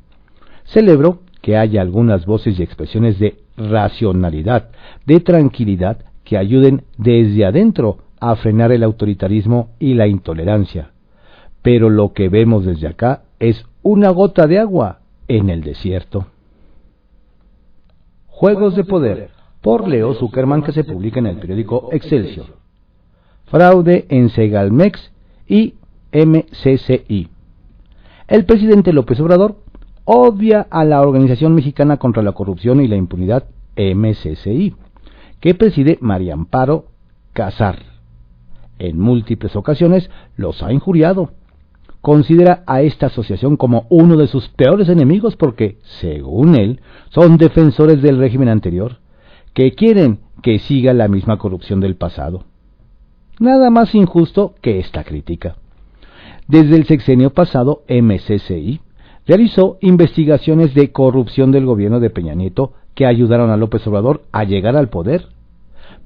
Celebro 0.65 1.21
que 1.41 1.57
haya 1.57 1.81
algunas 1.81 2.25
voces 2.25 2.59
y 2.59 2.63
expresiones 2.63 3.19
de 3.19 3.37
racionalidad, 3.57 4.69
de 5.05 5.19
tranquilidad, 5.19 5.97
que 6.23 6.37
ayuden 6.37 6.83
desde 6.97 7.45
adentro 7.45 7.97
a 8.19 8.35
frenar 8.35 8.71
el 8.71 8.83
autoritarismo 8.83 9.69
y 9.79 9.93
la 9.93 10.07
intolerancia 10.07 10.91
pero 11.61 11.89
lo 11.89 12.13
que 12.13 12.29
vemos 12.29 12.65
desde 12.65 12.87
acá 12.87 13.23
es 13.39 13.65
una 13.81 14.09
gota 14.09 14.47
de 14.47 14.59
agua 14.59 14.99
en 15.27 15.49
el 15.49 15.61
desierto. 15.61 16.27
Juegos 18.27 18.75
de 18.75 18.83
Poder, 18.83 19.29
por 19.61 19.87
Leo 19.87 20.13
Zuckerman, 20.13 20.63
que 20.63 20.71
se 20.71 20.83
publica 20.83 21.19
en 21.19 21.27
el 21.27 21.37
periódico 21.37 21.89
Excelsior. 21.91 22.57
Fraude 23.45 24.05
en 24.09 24.29
Segalmex 24.29 25.11
y 25.47 25.75
MCCI. 26.13 27.29
El 28.27 28.45
presidente 28.45 28.93
López 28.93 29.19
Obrador 29.19 29.57
odia 30.11 30.65
a 30.71 30.85
la 30.85 31.01
Organización 31.01 31.53
Mexicana 31.53 31.97
contra 31.97 32.23
la 32.23 32.31
Corrupción 32.31 32.81
y 32.81 32.87
la 32.87 32.95
Impunidad, 32.95 33.43
MCCI, 33.77 34.75
que 35.39 35.53
preside 35.53 35.99
María 36.01 36.33
Amparo 36.33 36.85
Casar. 37.31 37.77
En 38.79 38.99
múltiples 38.99 39.55
ocasiones 39.55 40.09
los 40.35 40.63
ha 40.63 40.73
injuriado 40.73 41.33
considera 42.01 42.63
a 42.65 42.81
esta 42.81 43.05
asociación 43.05 43.55
como 43.55 43.85
uno 43.89 44.17
de 44.17 44.25
sus 44.25 44.49
peores 44.49 44.89
enemigos 44.89 45.35
porque, 45.35 45.77
según 45.99 46.55
él, 46.55 46.81
son 47.09 47.37
defensores 47.37 48.01
del 48.01 48.17
régimen 48.17 48.49
anterior, 48.49 48.97
que 49.53 49.73
quieren 49.73 50.21
que 50.41 50.57
siga 50.57 50.91
la 50.95 51.07
misma 51.07 51.37
corrupción 51.37 51.81
del 51.81 51.97
pasado. 51.97 52.45
Nada 53.39 53.69
más 53.69 53.93
injusto 53.93 54.55
que 54.59 54.79
esta 54.79 55.03
crítica. 55.03 55.57
Desde 56.47 56.77
el 56.77 56.87
sexenio 56.87 57.29
pasado, 57.29 57.83
MCCI 57.87 58.81
realizó 59.29 59.77
investigaciones 59.81 60.73
de 60.73 60.91
corrupción 60.91 61.51
del 61.51 61.63
gobierno 61.63 61.99
de 61.99 62.09
Peña 62.09 62.33
Nieto 62.33 62.73
que 62.95 63.05
ayudaron 63.05 63.51
a 63.51 63.57
López 63.57 63.85
Obrador 63.85 64.23
a 64.31 64.43
llegar 64.43 64.75
al 64.75 64.89
poder. 64.89 65.27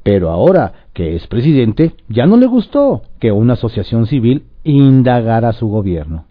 Pero 0.03 0.29
ahora 0.29 0.87
que 0.91 1.15
es 1.15 1.25
presidente, 1.27 1.93
ya 2.09 2.25
no 2.25 2.35
le 2.35 2.47
gustó 2.47 3.03
que 3.21 3.31
una 3.31 3.53
asociación 3.53 4.07
civil 4.07 4.43
indagar 4.65 5.45
a 5.45 5.53
su 5.53 5.69
gobierno. 5.69 6.25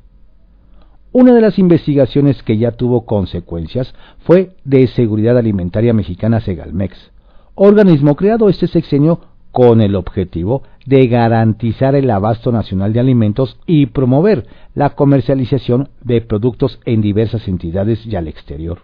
Una 1.13 1.33
de 1.33 1.41
las 1.41 1.59
investigaciones 1.59 2.43
que 2.43 2.59
ya 2.59 2.73
tuvo 2.73 3.07
consecuencias 3.07 3.95
fue 4.27 4.51
de 4.65 4.87
Seguridad 4.89 5.39
Alimentaria 5.39 5.95
Mexicana 5.95 6.41
Segalmex, 6.41 7.11
organismo 7.55 8.17
creado 8.17 8.51
este 8.51 8.67
sexenio 8.67 9.21
con 9.51 9.81
el 9.81 9.95
objetivo 9.95 10.63
de 10.87 11.07
garantizar 11.07 11.95
el 11.95 12.11
abasto 12.11 12.53
nacional 12.53 12.93
de 12.93 13.01
alimentos 13.01 13.59
y 13.67 13.87
promover 13.87 14.47
la 14.75 14.91
comercialización 14.91 15.91
de 16.03 16.21
productos 16.21 16.81
en 16.85 17.01
diversas 17.01 17.47
entidades 17.49 18.05
y 18.07 18.17
al 18.17 18.29
exterior. 18.29 18.81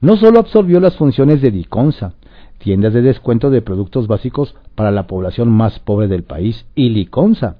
No 0.00 0.16
solo 0.16 0.38
absorbió 0.38 0.80
las 0.80 0.96
funciones 0.96 1.40
de 1.40 1.50
Diconsa, 1.50 2.14
tiendas 2.58 2.92
de 2.92 3.02
descuento 3.02 3.50
de 3.50 3.62
productos 3.62 4.06
básicos 4.06 4.54
para 4.74 4.90
la 4.90 5.06
población 5.06 5.50
más 5.50 5.78
pobre 5.78 6.08
del 6.08 6.24
país, 6.24 6.66
y 6.74 6.90
Liconsa, 6.90 7.58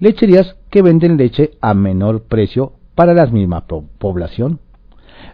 lecherías 0.00 0.56
que 0.70 0.82
venden 0.82 1.16
leche 1.16 1.52
a 1.60 1.74
menor 1.74 2.22
precio 2.24 2.72
para 2.94 3.14
la 3.14 3.26
misma 3.26 3.66
población, 3.66 4.60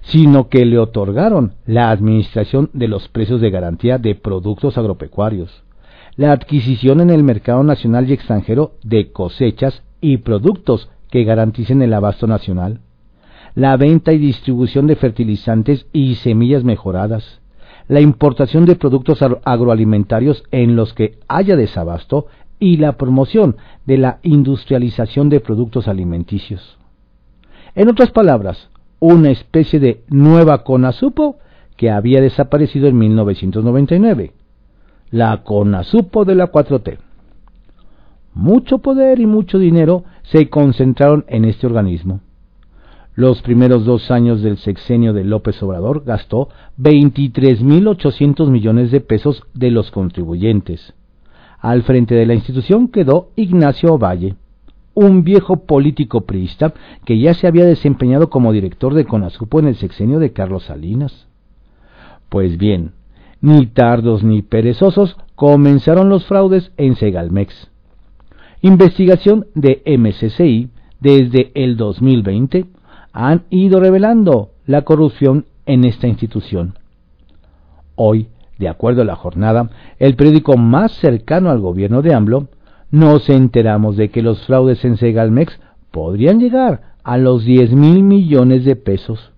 sino 0.02 0.49
que 0.49 0.64
le 0.64 0.78
otorgaron 0.78 1.54
la 1.66 1.90
administración 1.90 2.71
de 2.73 2.88
los 2.88 3.09
precios 3.09 3.40
de 3.40 3.50
garantía 3.50 3.99
de 3.99 4.14
productos 4.14 4.78
agropecuarios, 4.78 5.63
la 6.16 6.33
adquisición 6.33 7.00
en 7.00 7.11
el 7.11 7.23
mercado 7.23 7.62
nacional 7.62 8.09
y 8.09 8.12
extranjero 8.12 8.73
de 8.83 9.11
cosechas 9.11 9.83
y 10.00 10.18
productos 10.18 10.88
que 11.11 11.25
garanticen 11.25 11.83
el 11.83 11.92
abasto 11.92 12.26
nacional, 12.26 12.80
la 13.54 13.76
venta 13.76 14.12
y 14.12 14.18
distribución 14.18 14.87
de 14.87 14.97
fertilizantes 14.97 15.87
y 15.92 16.16
semillas 16.16 16.64
mejoradas, 16.64 17.40
la 17.88 18.00
importación 18.00 18.64
de 18.64 18.76
productos 18.76 19.21
agroalimentarios 19.44 20.44
en 20.50 20.76
los 20.76 20.94
que 20.94 21.18
haya 21.28 21.56
desabasto 21.56 22.26
y 22.59 22.78
la 22.78 22.92
promoción 22.92 23.56
de 23.85 23.99
la 23.99 24.18
industrialización 24.23 25.28
de 25.28 25.40
productos 25.40 25.88
alimenticios. 25.88 26.78
En 27.75 27.88
otras 27.88 28.11
palabras, 28.11 28.71
una 29.00 29.30
especie 29.30 29.80
de 29.80 30.02
nueva 30.09 30.64
CONASUPO 30.64 31.37
que 31.76 31.90
había 31.90 32.21
desaparecido 32.21 32.87
en 32.87 32.97
1999, 32.97 34.33
la 35.11 35.42
CONASUPO 35.42 36.25
de 36.25 36.34
la 36.34 36.50
4T. 36.50 36.99
Mucho 38.34 38.78
poder 38.78 39.20
y 39.20 39.26
mucho 39.26 39.58
dinero 39.58 40.04
se 40.25 40.49
concentraron 40.50 41.25
en 41.28 41.44
este 41.44 41.66
organismo. 41.66 42.20
Los 43.14 43.42
primeros 43.42 43.84
dos 43.84 44.11
años 44.11 44.42
del 44.42 44.56
sexenio 44.56 45.12
de 45.12 45.23
López 45.23 45.62
Obrador 45.62 46.02
gastó 46.04 46.49
23.800 46.78 48.50
millones 48.50 48.90
de 48.90 49.00
pesos 49.00 49.44
de 49.54 49.70
los 49.70 49.92
contribuyentes. 49.92 50.94
Al 51.61 51.84
frente 51.84 52.16
de 52.16 52.26
la 52.26 52.34
institución 52.34 52.88
quedó 52.88 53.28
Ignacio 53.37 53.99
Valle, 53.99 54.34
un 54.94 55.23
viejo 55.23 55.64
político 55.64 56.23
priista 56.23 56.75
que 57.04 57.18
ya 57.18 57.34
se 57.34 57.46
había 57.46 57.64
desempeñado 57.66 58.30
como 58.30 58.52
director 58.52 58.94
de 58.94 59.04
Conasupo 59.04 59.61
en 59.61 59.68
el 59.68 59.76
sexenio 59.76 60.18
de 60.18 60.32
Carlos 60.32 60.64
Salinas. 60.64 61.28
Pues 62.28 62.58
bien, 62.58 62.92
ni 63.44 63.66
tardos 63.66 64.24
ni 64.24 64.40
perezosos 64.40 65.18
comenzaron 65.34 66.08
los 66.08 66.24
fraudes 66.24 66.72
en 66.78 66.96
Segalmex. 66.96 67.68
Investigación 68.62 69.48
de 69.54 69.82
MCCI 69.84 70.70
desde 70.98 71.52
el 71.54 71.76
2020 71.76 72.64
han 73.12 73.42
ido 73.50 73.80
revelando 73.80 74.52
la 74.64 74.80
corrupción 74.80 75.44
en 75.66 75.84
esta 75.84 76.08
institución. 76.08 76.78
Hoy, 77.96 78.28
de 78.58 78.70
acuerdo 78.70 79.02
a 79.02 79.04
la 79.04 79.14
jornada, 79.14 79.68
el 79.98 80.16
periódico 80.16 80.56
más 80.56 80.92
cercano 80.92 81.50
al 81.50 81.60
gobierno 81.60 82.00
de 82.00 82.14
AMLO, 82.14 82.48
nos 82.90 83.28
enteramos 83.28 83.98
de 83.98 84.08
que 84.08 84.22
los 84.22 84.46
fraudes 84.46 84.86
en 84.86 84.96
Segalmex 84.96 85.60
podrían 85.90 86.40
llegar 86.40 86.94
a 87.02 87.18
los 87.18 87.44
10 87.44 87.74
mil 87.74 88.04
millones 88.04 88.64
de 88.64 88.76
pesos, 88.76 89.32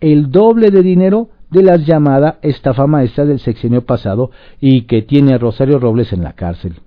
el 0.00 0.32
doble 0.32 0.72
de 0.72 0.82
dinero 0.82 1.28
de 1.50 1.62
la 1.62 1.76
llamada 1.76 2.38
estafa 2.42 2.86
maestra 2.86 3.24
del 3.24 3.40
sexenio 3.40 3.84
pasado 3.84 4.30
y 4.60 4.82
que 4.82 5.02
tiene 5.02 5.34
a 5.34 5.38
Rosario 5.38 5.78
Robles 5.78 6.12
en 6.12 6.22
la 6.22 6.34
cárcel. 6.34 6.80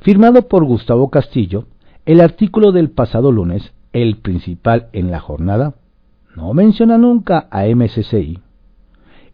Firmado 0.00 0.48
por 0.48 0.64
Gustavo 0.64 1.10
Castillo, 1.10 1.66
el 2.04 2.20
artículo 2.20 2.72
del 2.72 2.90
pasado 2.90 3.30
lunes 3.30 3.72
el 3.92 4.16
principal 4.16 4.88
en 4.92 5.10
la 5.10 5.20
jornada, 5.20 5.74
no 6.34 6.52
menciona 6.54 6.98
nunca 6.98 7.46
a 7.50 7.66
MSCI. 7.66 8.40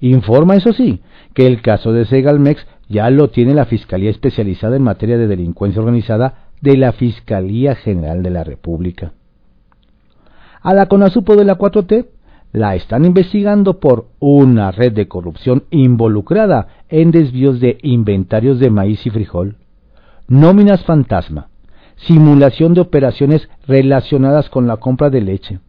Informa, 0.00 0.56
eso 0.56 0.72
sí, 0.72 1.00
que 1.34 1.46
el 1.46 1.62
caso 1.62 1.92
de 1.92 2.04
Segalmex 2.04 2.66
ya 2.88 3.10
lo 3.10 3.28
tiene 3.30 3.54
la 3.54 3.66
Fiscalía 3.66 4.10
Especializada 4.10 4.76
en 4.76 4.82
Materia 4.82 5.18
de 5.18 5.26
Delincuencia 5.26 5.80
Organizada 5.80 6.48
de 6.60 6.76
la 6.76 6.92
Fiscalía 6.92 7.74
General 7.74 8.22
de 8.22 8.30
la 8.30 8.44
República. 8.44 9.12
A 10.60 10.74
la 10.74 10.86
CONASUPO 10.86 11.36
de 11.36 11.44
la 11.44 11.56
4T 11.56 12.06
la 12.52 12.74
están 12.74 13.04
investigando 13.04 13.78
por 13.78 14.06
una 14.18 14.70
red 14.70 14.92
de 14.92 15.08
corrupción 15.08 15.64
involucrada 15.70 16.68
en 16.88 17.10
desvíos 17.10 17.60
de 17.60 17.78
inventarios 17.82 18.58
de 18.58 18.70
maíz 18.70 19.04
y 19.06 19.10
frijol, 19.10 19.56
nóminas 20.28 20.82
fantasma, 20.84 21.48
simulación 21.96 22.74
de 22.74 22.80
operaciones 22.80 23.48
relacionadas 23.66 24.48
con 24.48 24.66
la 24.66 24.78
compra 24.78 25.10
de 25.10 25.20
leche, 25.20 25.60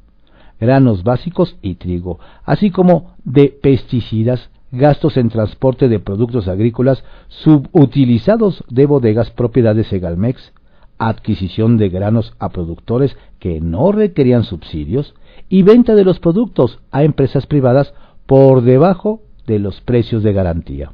granos 0.60 1.04
básicos 1.04 1.58
y 1.62 1.76
trigo, 1.76 2.20
así 2.46 2.72
como 2.72 3.16
de 3.24 3.48
pesticidas, 3.62 4.50
gastos 4.72 5.18
en 5.18 5.30
transporte 5.30 5.90
de 5.90 6.00
productos 6.00 6.48
agrícolas 6.48 7.04
subutilizados 7.28 8.64
de 8.70 8.86
bodegas 8.86 9.32
propiedad 9.32 9.76
de 9.76 9.84
Segalmex, 9.84 10.54
adquisición 11.00 11.78
de 11.78 11.90
granos 11.90 12.34
a 12.40 12.50
productores 12.50 13.18
que 13.40 13.62
no 13.62 13.92
requerían 13.92 14.44
subsidios 14.44 15.16
y 15.50 15.64
venta 15.64 15.96
de 15.96 16.06
los 16.06 16.20
productos 16.20 16.80
a 16.92 17.04
empresas 17.04 17.48
privadas 17.48 17.94
por 18.26 18.62
debajo 18.62 19.22
de 19.48 19.60
los 19.60 19.82
precios 19.82 20.24
de 20.24 20.34
garantía. 20.34 20.92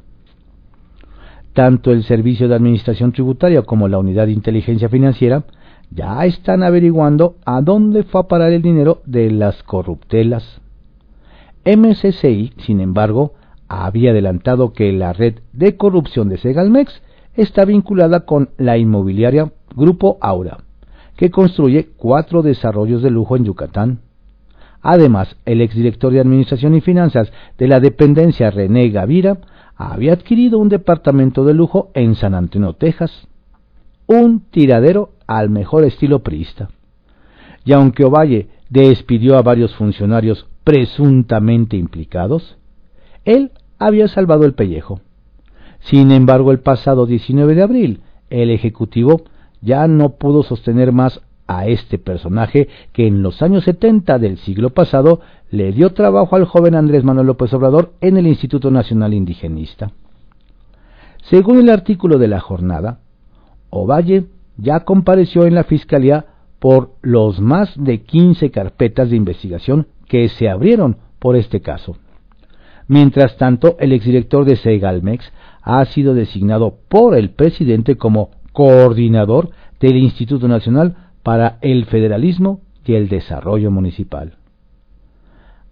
Tanto 1.52 1.92
el 1.92 2.04
Servicio 2.04 2.48
de 2.48 2.54
Administración 2.54 3.12
Tributaria 3.12 3.62
como 3.62 3.88
la 3.88 3.98
Unidad 3.98 4.26
de 4.26 4.32
Inteligencia 4.32 4.88
Financiera 4.88 5.44
ya 5.90 6.24
están 6.24 6.62
averiguando 6.62 7.36
a 7.44 7.60
dónde 7.60 8.02
fue 8.02 8.22
a 8.22 8.24
parar 8.24 8.52
el 8.52 8.62
dinero 8.62 9.02
de 9.06 9.30
las 9.30 9.62
corruptelas. 9.62 10.60
MSCI, 11.64 12.52
sin 12.58 12.80
embargo, 12.80 13.34
había 13.68 14.10
adelantado 14.10 14.72
que 14.72 14.92
la 14.92 15.12
red 15.12 15.40
de 15.52 15.76
corrupción 15.76 16.28
de 16.28 16.38
Segalmex 16.38 17.02
está 17.34 17.64
vinculada 17.64 18.20
con 18.20 18.50
la 18.56 18.78
inmobiliaria 18.78 19.52
Grupo 19.74 20.18
Aura, 20.20 20.58
que 21.16 21.30
construye 21.30 21.88
cuatro 21.96 22.42
desarrollos 22.42 23.02
de 23.02 23.10
lujo 23.10 23.36
en 23.36 23.44
Yucatán. 23.44 24.00
Además, 24.88 25.36
el 25.46 25.62
exdirector 25.62 26.12
de 26.12 26.20
Administración 26.20 26.76
y 26.76 26.80
Finanzas 26.80 27.32
de 27.58 27.66
la 27.66 27.80
dependencia 27.80 28.52
René 28.52 28.88
Gavira 28.90 29.38
había 29.74 30.12
adquirido 30.12 30.60
un 30.60 30.68
departamento 30.68 31.44
de 31.44 31.54
lujo 31.54 31.90
en 31.94 32.14
San 32.14 32.36
Antonio, 32.36 32.74
Texas, 32.74 33.26
un 34.06 34.42
tiradero 34.48 35.10
al 35.26 35.50
mejor 35.50 35.82
estilo 35.82 36.20
priista. 36.20 36.68
Y 37.64 37.72
aunque 37.72 38.04
Ovalle 38.04 38.46
despidió 38.70 39.36
a 39.36 39.42
varios 39.42 39.74
funcionarios 39.74 40.46
presuntamente 40.62 41.76
implicados, 41.76 42.56
él 43.24 43.50
había 43.80 44.06
salvado 44.06 44.44
el 44.44 44.54
pellejo. 44.54 45.00
Sin 45.80 46.12
embargo, 46.12 46.52
el 46.52 46.60
pasado 46.60 47.06
19 47.06 47.56
de 47.56 47.62
abril, 47.64 48.00
el 48.30 48.50
Ejecutivo 48.50 49.22
ya 49.60 49.88
no 49.88 50.10
pudo 50.10 50.44
sostener 50.44 50.92
más 50.92 51.22
a 51.46 51.66
este 51.66 51.98
personaje 51.98 52.68
que 52.92 53.06
en 53.06 53.22
los 53.22 53.42
años 53.42 53.64
70 53.64 54.18
del 54.18 54.38
siglo 54.38 54.70
pasado 54.70 55.20
le 55.50 55.72
dio 55.72 55.90
trabajo 55.92 56.36
al 56.36 56.44
joven 56.44 56.74
Andrés 56.74 57.04
Manuel 57.04 57.28
López 57.28 57.52
Obrador 57.54 57.92
en 58.00 58.16
el 58.16 58.26
Instituto 58.26 58.70
Nacional 58.70 59.14
Indigenista. 59.14 59.92
Según 61.22 61.58
el 61.58 61.70
artículo 61.70 62.18
de 62.18 62.28
la 62.28 62.40
jornada, 62.40 63.00
Ovalle 63.70 64.26
ya 64.56 64.80
compareció 64.80 65.44
en 65.44 65.54
la 65.54 65.64
Fiscalía 65.64 66.26
por 66.58 66.94
los 67.02 67.40
más 67.40 67.72
de 67.76 68.02
15 68.02 68.50
carpetas 68.50 69.10
de 69.10 69.16
investigación 69.16 69.88
que 70.08 70.28
se 70.28 70.48
abrieron 70.48 70.96
por 71.18 71.36
este 71.36 71.60
caso. 71.60 71.96
Mientras 72.88 73.36
tanto, 73.36 73.76
el 73.80 73.92
exdirector 73.92 74.44
de 74.44 74.56
Segalmex 74.56 75.32
ha 75.62 75.84
sido 75.86 76.14
designado 76.14 76.78
por 76.88 77.16
el 77.16 77.30
presidente 77.30 77.96
como 77.96 78.30
coordinador 78.52 79.50
del 79.80 79.96
Instituto 79.96 80.48
Nacional 80.48 80.96
para 81.26 81.58
el 81.60 81.86
Federalismo 81.86 82.60
y 82.84 82.94
el 82.94 83.08
Desarrollo 83.08 83.72
Municipal 83.72 84.36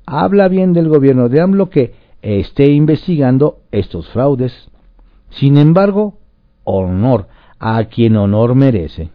habla 0.04 0.48
bien 0.48 0.72
del 0.72 0.88
gobierno 0.88 1.28
de 1.28 1.40
AMLO 1.40 1.70
que 1.70 1.94
esté 2.22 2.72
investigando 2.72 3.58
estos 3.70 4.08
fraudes. 4.08 4.52
Sin 5.30 5.56
embargo, 5.56 6.18
honor 6.64 7.28
a 7.60 7.84
quien 7.84 8.16
honor 8.16 8.56
merece. 8.56 9.10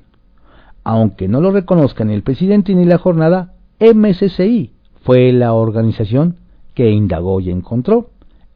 Aunque 0.86 1.28
no 1.28 1.41
lo 1.41 1.52
reconozcan 1.52 2.08
ni 2.08 2.13
el 2.13 2.23
presidente 2.23 2.73
ni 2.73 2.86
la 2.86 2.97
jornada, 2.97 3.54
MSCI 3.80 4.73
fue 5.02 5.34
la 5.34 5.54
organización 5.54 6.38
que 6.73 6.89
indagó 6.89 7.41
y 7.41 7.52
encontró 7.52 8.12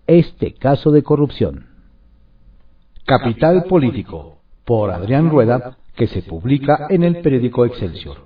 este 0.07 0.53
caso 0.53 0.91
de 0.91 1.03
corrupción. 1.03 1.65
Capital 3.05 3.65
Político, 3.65 4.37
por 4.63 4.91
Adrián 4.91 5.29
Rueda, 5.29 5.77
que 5.95 6.07
se 6.07 6.21
publica 6.21 6.87
en 6.89 7.03
el 7.03 7.21
periódico 7.21 7.65
Excelsior. 7.65 8.17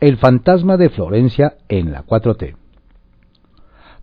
El 0.00 0.16
fantasma 0.16 0.76
de 0.76 0.90
Florencia 0.90 1.56
en 1.68 1.92
la 1.92 2.04
4T. 2.04 2.56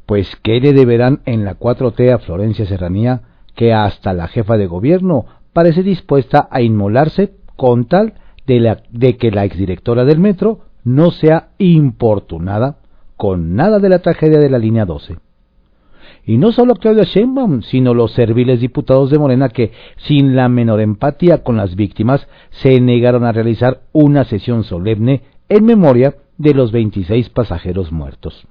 Pues 0.06 0.36
¿qué 0.42 0.60
le 0.60 0.74
deberán 0.74 1.22
en 1.26 1.46
la 1.46 1.58
4T 1.58 2.14
a 2.14 2.20
Florencia 2.20 2.66
Serranía 2.66 3.22
que 3.56 3.74
hasta 3.74 4.14
la 4.14 4.28
jefa 4.28 4.58
de 4.58 4.68
gobierno 4.68 5.26
parece 5.54 5.84
dispuesta 5.84 6.48
a 6.50 6.62
inmolarse 6.62 7.36
con 7.56 7.86
tal 7.86 8.14
de, 8.48 8.78
de 8.90 9.18
que 9.18 9.32
la 9.32 9.46
exdirectora 9.46 10.06
del 10.06 10.20
metro 10.20 10.62
no 10.84 11.12
sea 11.12 11.50
importunada 11.58 12.78
con 13.18 13.56
nada 13.56 13.80
de 13.80 13.90
la 13.90 14.00
tragedia 14.00 14.40
de 14.40 14.50
la 14.50 14.58
línea 14.58 14.86
12? 14.86 15.18
Y 16.26 16.38
no 16.38 16.52
solo 16.52 16.76
Claudia 16.76 17.04
Sheinbaum, 17.04 17.64
sino 17.64 17.94
los 17.94 18.12
serviles 18.12 18.60
diputados 18.60 19.10
de 19.10 19.18
Morena 19.18 19.50
que, 19.50 19.72
sin 19.98 20.36
la 20.36 20.50
menor 20.50 20.80
empatía 20.80 21.44
con 21.44 21.58
las 21.58 21.76
víctimas, 21.76 22.28
se 22.52 22.80
negaron 22.80 23.24
a 23.24 23.32
realizar 23.32 23.82
una 23.92 24.24
sesión 24.24 24.64
solemne 24.64 25.24
en 25.50 25.66
memoria 25.66 26.16
de 26.38 26.54
los 26.54 26.72
26 26.72 27.30
pasajeros 27.30 27.92
muertos. 27.92 28.46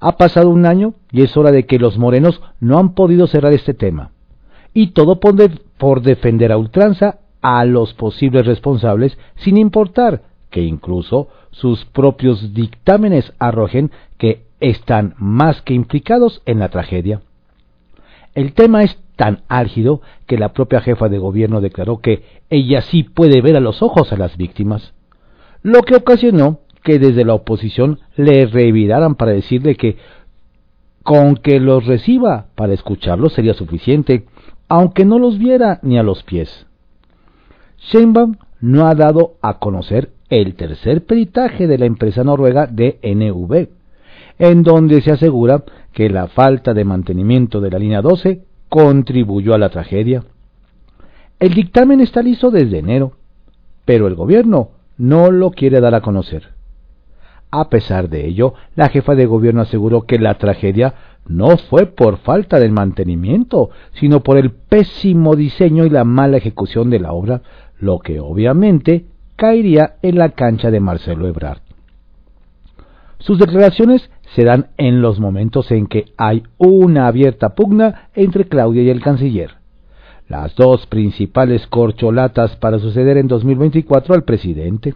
Ha 0.00 0.16
pasado 0.16 0.48
un 0.50 0.66
año 0.66 0.94
y 1.12 1.22
es 1.22 1.36
hora 1.36 1.52
de 1.52 1.66
que 1.66 1.78
los 1.78 1.98
morenos 1.98 2.40
no 2.58 2.78
han 2.78 2.94
podido 2.94 3.26
cerrar 3.26 3.52
este 3.52 3.74
tema. 3.74 4.10
Y 4.72 4.88
todo 4.88 5.20
por 5.20 6.02
defender 6.02 6.52
a 6.52 6.56
ultranza 6.56 7.20
a 7.42 7.64
los 7.64 7.94
posibles 7.94 8.46
responsables, 8.46 9.18
sin 9.36 9.56
importar 9.56 10.22
que 10.50 10.62
incluso 10.62 11.28
sus 11.50 11.84
propios 11.84 12.54
dictámenes 12.54 13.32
arrojen 13.38 13.90
que 14.18 14.49
están 14.60 15.14
más 15.18 15.62
que 15.62 15.74
implicados 15.74 16.42
en 16.46 16.58
la 16.58 16.68
tragedia. 16.68 17.22
El 18.34 18.52
tema 18.52 18.84
es 18.84 18.98
tan 19.16 19.42
álgido 19.48 20.00
que 20.26 20.38
la 20.38 20.52
propia 20.52 20.80
jefa 20.80 21.08
de 21.08 21.18
gobierno 21.18 21.60
declaró 21.60 21.98
que 21.98 22.22
ella 22.48 22.80
sí 22.82 23.02
puede 23.02 23.42
ver 23.42 23.56
a 23.56 23.60
los 23.60 23.82
ojos 23.82 24.12
a 24.12 24.16
las 24.16 24.36
víctimas, 24.36 24.94
lo 25.62 25.82
que 25.82 25.96
ocasionó 25.96 26.60
que 26.82 26.98
desde 26.98 27.24
la 27.24 27.34
oposición 27.34 28.00
le 28.16 28.46
reviraran 28.46 29.14
para 29.16 29.32
decirle 29.32 29.74
que 29.76 29.98
con 31.02 31.36
que 31.36 31.60
los 31.60 31.86
reciba 31.86 32.46
para 32.54 32.72
escucharlos 32.72 33.32
sería 33.32 33.54
suficiente, 33.54 34.26
aunque 34.68 35.04
no 35.04 35.18
los 35.18 35.38
viera 35.38 35.80
ni 35.82 35.98
a 35.98 36.02
los 36.02 36.22
pies. 36.22 36.66
Sheinbaum 37.78 38.36
no 38.60 38.86
ha 38.86 38.94
dado 38.94 39.34
a 39.42 39.58
conocer 39.58 40.10
el 40.28 40.54
tercer 40.54 41.04
peritaje 41.04 41.66
de 41.66 41.78
la 41.78 41.86
empresa 41.86 42.22
noruega 42.22 42.66
DNV, 42.66 43.68
en 44.40 44.62
donde 44.62 45.02
se 45.02 45.12
asegura 45.12 45.62
que 45.92 46.08
la 46.08 46.26
falta 46.26 46.72
de 46.72 46.84
mantenimiento 46.84 47.60
de 47.60 47.70
la 47.70 47.78
línea 47.78 48.00
12 48.00 48.42
contribuyó 48.70 49.54
a 49.54 49.58
la 49.58 49.68
tragedia. 49.68 50.24
El 51.38 51.52
dictamen 51.52 52.00
está 52.00 52.22
listo 52.22 52.50
desde 52.50 52.78
enero, 52.78 53.12
pero 53.84 54.06
el 54.06 54.14
gobierno 54.14 54.70
no 54.96 55.30
lo 55.30 55.50
quiere 55.50 55.80
dar 55.80 55.94
a 55.94 56.00
conocer. 56.00 56.54
A 57.50 57.68
pesar 57.68 58.08
de 58.08 58.26
ello, 58.26 58.54
la 58.76 58.88
jefa 58.88 59.14
de 59.14 59.26
gobierno 59.26 59.60
aseguró 59.60 60.02
que 60.02 60.18
la 60.18 60.38
tragedia 60.38 60.94
no 61.26 61.58
fue 61.58 61.84
por 61.84 62.16
falta 62.18 62.58
de 62.58 62.70
mantenimiento, 62.70 63.68
sino 63.92 64.22
por 64.22 64.38
el 64.38 64.52
pésimo 64.52 65.36
diseño 65.36 65.84
y 65.84 65.90
la 65.90 66.04
mala 66.04 66.38
ejecución 66.38 66.88
de 66.88 67.00
la 67.00 67.12
obra, 67.12 67.42
lo 67.78 67.98
que 67.98 68.20
obviamente 68.20 69.04
caería 69.36 69.96
en 70.00 70.16
la 70.16 70.30
cancha 70.30 70.70
de 70.70 70.80
Marcelo 70.80 71.28
Ebrard. 71.28 71.60
Sus 73.20 73.38
declaraciones 73.38 74.10
se 74.34 74.44
dan 74.44 74.68
en 74.76 75.02
los 75.02 75.18
momentos 75.18 75.70
en 75.70 75.86
que 75.86 76.06
hay 76.16 76.42
una 76.58 77.06
abierta 77.06 77.54
pugna 77.54 78.10
entre 78.14 78.46
Claudia 78.46 78.82
y 78.82 78.90
el 78.90 79.02
canciller, 79.02 79.56
las 80.28 80.54
dos 80.54 80.86
principales 80.86 81.66
corcholatas 81.66 82.56
para 82.56 82.78
suceder 82.78 83.16
en 83.16 83.28
2024 83.28 84.14
al 84.14 84.24
presidente. 84.24 84.94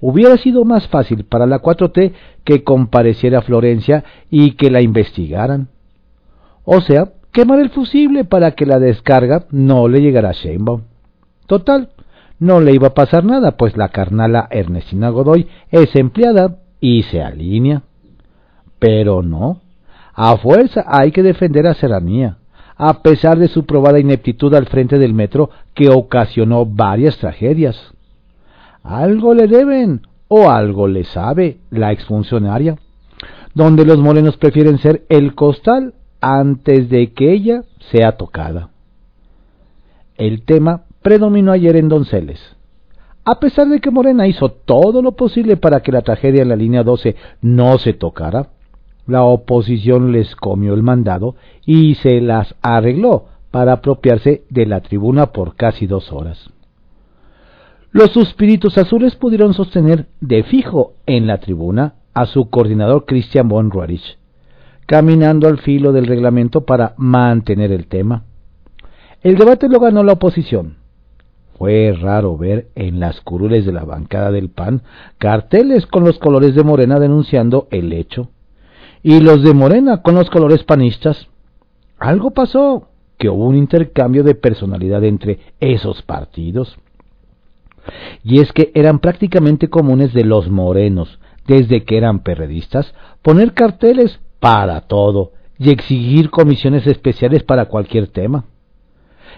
Hubiera 0.00 0.36
sido 0.36 0.64
más 0.64 0.88
fácil 0.88 1.24
para 1.24 1.46
la 1.46 1.60
4T 1.60 2.12
que 2.44 2.62
compareciera 2.62 3.42
Florencia 3.42 4.04
y 4.30 4.52
que 4.52 4.70
la 4.70 4.80
investigaran. 4.80 5.68
O 6.64 6.80
sea, 6.80 7.12
quemar 7.32 7.60
el 7.60 7.70
fusible 7.70 8.24
para 8.24 8.52
que 8.52 8.66
la 8.66 8.78
descarga 8.78 9.46
no 9.50 9.88
le 9.88 10.00
llegara 10.00 10.30
a 10.30 10.32
Sheinbaum. 10.32 10.82
Total, 11.46 11.90
no 12.38 12.60
le 12.60 12.72
iba 12.72 12.88
a 12.88 12.94
pasar 12.94 13.24
nada, 13.24 13.56
pues 13.56 13.76
la 13.76 13.90
carnala 13.90 14.48
Ernestina 14.50 15.10
Godoy 15.10 15.48
es 15.70 15.94
empleada 15.96 16.58
y 16.84 17.02
se 17.04 17.22
alinea. 17.22 17.80
Pero 18.78 19.22
no, 19.22 19.62
a 20.12 20.36
fuerza 20.36 20.84
hay 20.86 21.12
que 21.12 21.22
defender 21.22 21.66
a 21.66 21.72
Serranía, 21.72 22.36
a 22.76 23.00
pesar 23.00 23.38
de 23.38 23.48
su 23.48 23.64
probada 23.64 23.98
ineptitud 23.98 24.52
al 24.52 24.66
frente 24.66 24.98
del 24.98 25.14
metro 25.14 25.48
que 25.72 25.88
ocasionó 25.88 26.66
varias 26.66 27.16
tragedias. 27.16 27.94
Algo 28.82 29.32
le 29.32 29.46
deben 29.46 30.02
o 30.28 30.50
algo 30.50 30.86
le 30.86 31.04
sabe 31.04 31.56
la 31.70 31.90
exfuncionaria, 31.90 32.76
donde 33.54 33.86
los 33.86 33.96
morenos 33.98 34.36
prefieren 34.36 34.76
ser 34.76 35.06
el 35.08 35.34
costal 35.34 35.94
antes 36.20 36.90
de 36.90 37.14
que 37.14 37.32
ella 37.32 37.62
sea 37.90 38.18
tocada. 38.18 38.68
El 40.18 40.42
tema 40.42 40.82
predominó 41.00 41.52
ayer 41.52 41.76
en 41.76 41.88
Donceles. 41.88 42.40
A 43.24 43.40
pesar 43.40 43.68
de 43.68 43.80
que 43.80 43.90
Morena 43.90 44.26
hizo 44.26 44.50
todo 44.50 45.00
lo 45.00 45.12
posible 45.12 45.56
para 45.56 45.80
que 45.80 45.92
la 45.92 46.02
tragedia 46.02 46.42
en 46.42 46.48
la 46.50 46.56
línea 46.56 46.82
12 46.82 47.16
no 47.40 47.78
se 47.78 47.94
tocara, 47.94 48.48
la 49.06 49.24
oposición 49.24 50.12
les 50.12 50.36
comió 50.36 50.74
el 50.74 50.82
mandado 50.82 51.36
y 51.64 51.94
se 51.96 52.20
las 52.20 52.54
arregló 52.60 53.26
para 53.50 53.74
apropiarse 53.74 54.44
de 54.50 54.66
la 54.66 54.80
tribuna 54.80 55.26
por 55.26 55.56
casi 55.56 55.86
dos 55.86 56.12
horas. 56.12 56.50
Los 57.92 58.10
suspiritos 58.10 58.76
azules 58.76 59.14
pudieron 59.14 59.54
sostener 59.54 60.06
de 60.20 60.42
fijo 60.42 60.94
en 61.06 61.26
la 61.26 61.38
tribuna 61.38 61.94
a 62.12 62.26
su 62.26 62.50
coordinador 62.50 63.06
Christian 63.06 63.48
von 63.48 63.70
Roerich, 63.70 64.18
caminando 64.86 65.48
al 65.48 65.58
filo 65.58 65.92
del 65.92 66.06
reglamento 66.06 66.62
para 66.62 66.94
mantener 66.96 67.72
el 67.72 67.86
tema. 67.86 68.24
El 69.22 69.36
debate 69.36 69.68
lo 69.68 69.80
ganó 69.80 70.02
la 70.02 70.14
oposición. 70.14 70.83
Fue 71.58 71.96
raro 71.98 72.36
ver 72.36 72.68
en 72.74 72.98
las 73.00 73.20
curules 73.20 73.64
de 73.64 73.72
la 73.72 73.84
bancada 73.84 74.32
del 74.32 74.50
PAN 74.50 74.82
carteles 75.18 75.86
con 75.86 76.04
los 76.04 76.18
colores 76.18 76.54
de 76.54 76.64
Morena 76.64 76.98
denunciando 76.98 77.68
el 77.70 77.92
hecho, 77.92 78.30
y 79.02 79.20
los 79.20 79.42
de 79.42 79.54
Morena 79.54 80.02
con 80.02 80.14
los 80.14 80.30
colores 80.30 80.64
panistas. 80.64 81.28
Algo 81.98 82.32
pasó, 82.32 82.88
que 83.18 83.28
hubo 83.28 83.46
un 83.46 83.56
intercambio 83.56 84.24
de 84.24 84.34
personalidad 84.34 85.04
entre 85.04 85.38
esos 85.60 86.02
partidos. 86.02 86.76
Y 88.24 88.40
es 88.40 88.52
que 88.52 88.72
eran 88.74 88.98
prácticamente 88.98 89.68
comunes 89.68 90.12
de 90.12 90.24
los 90.24 90.50
morenos, 90.50 91.20
desde 91.46 91.84
que 91.84 91.98
eran 91.98 92.20
perredistas, 92.20 92.94
poner 93.22 93.52
carteles 93.52 94.18
para 94.40 94.80
todo 94.82 95.32
y 95.58 95.70
exigir 95.70 96.30
comisiones 96.30 96.86
especiales 96.86 97.42
para 97.42 97.66
cualquier 97.66 98.08
tema. 98.08 98.46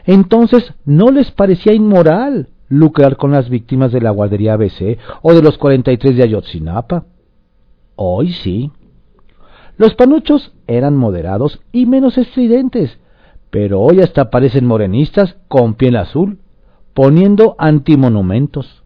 Entonces, 0.06 0.72
¿no 0.84 1.10
les 1.10 1.30
parecía 1.32 1.74
inmoral 1.74 2.48
lucrar 2.68 3.16
con 3.16 3.32
las 3.32 3.50
víctimas 3.50 3.92
de 3.92 4.00
la 4.00 4.10
guardería 4.10 4.54
ABC 4.54 4.98
o 5.22 5.34
de 5.34 5.42
los 5.42 5.58
43 5.58 6.16
de 6.16 6.22
Ayotzinapa? 6.22 7.04
Hoy 7.96 8.32
sí. 8.32 8.70
Los 9.76 9.94
panuchos 9.94 10.54
eran 10.66 10.96
moderados 10.96 11.60
y 11.72 11.86
menos 11.86 12.16
estridentes, 12.16 12.98
pero 13.50 13.80
hoy 13.80 14.00
hasta 14.00 14.30
parecen 14.30 14.64
morenistas 14.64 15.36
con 15.48 15.74
piel 15.74 15.96
azul 15.96 16.38
poniendo 16.96 17.56
antimonumentos. 17.58 18.82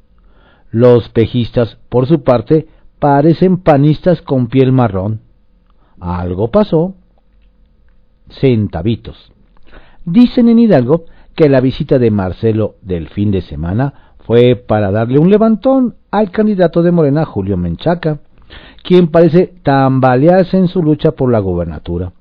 Los 0.72 1.08
pejistas, 1.10 1.78
por 1.88 2.08
su 2.08 2.24
parte, 2.24 2.66
parecen 2.98 3.58
panistas 3.58 4.20
con 4.20 4.48
piel 4.48 4.72
marrón. 4.72 5.20
Algo 6.00 6.50
pasó. 6.50 6.96
Centavitos. 8.28 9.32
Dicen 10.04 10.48
en 10.48 10.58
Hidalgo 10.58 11.04
que 11.34 11.48
la 11.48 11.60
visita 11.60 11.98
de 11.98 12.10
Marcelo 12.10 12.76
del 12.82 13.08
fin 13.08 13.30
de 13.30 13.42
semana 13.42 14.14
fue 14.26 14.56
para 14.56 14.90
darle 14.90 15.18
un 15.18 15.30
levantón 15.30 15.96
al 16.10 16.30
candidato 16.30 16.82
de 16.82 16.92
Morena 16.92 17.24
Julio 17.24 17.56
Menchaca, 17.56 18.20
quien 18.82 19.08
parece 19.08 19.54
tambalearse 19.62 20.56
en 20.56 20.68
su 20.68 20.82
lucha 20.82 21.12
por 21.12 21.30
la 21.30 21.38
gobernatura. 21.38 22.12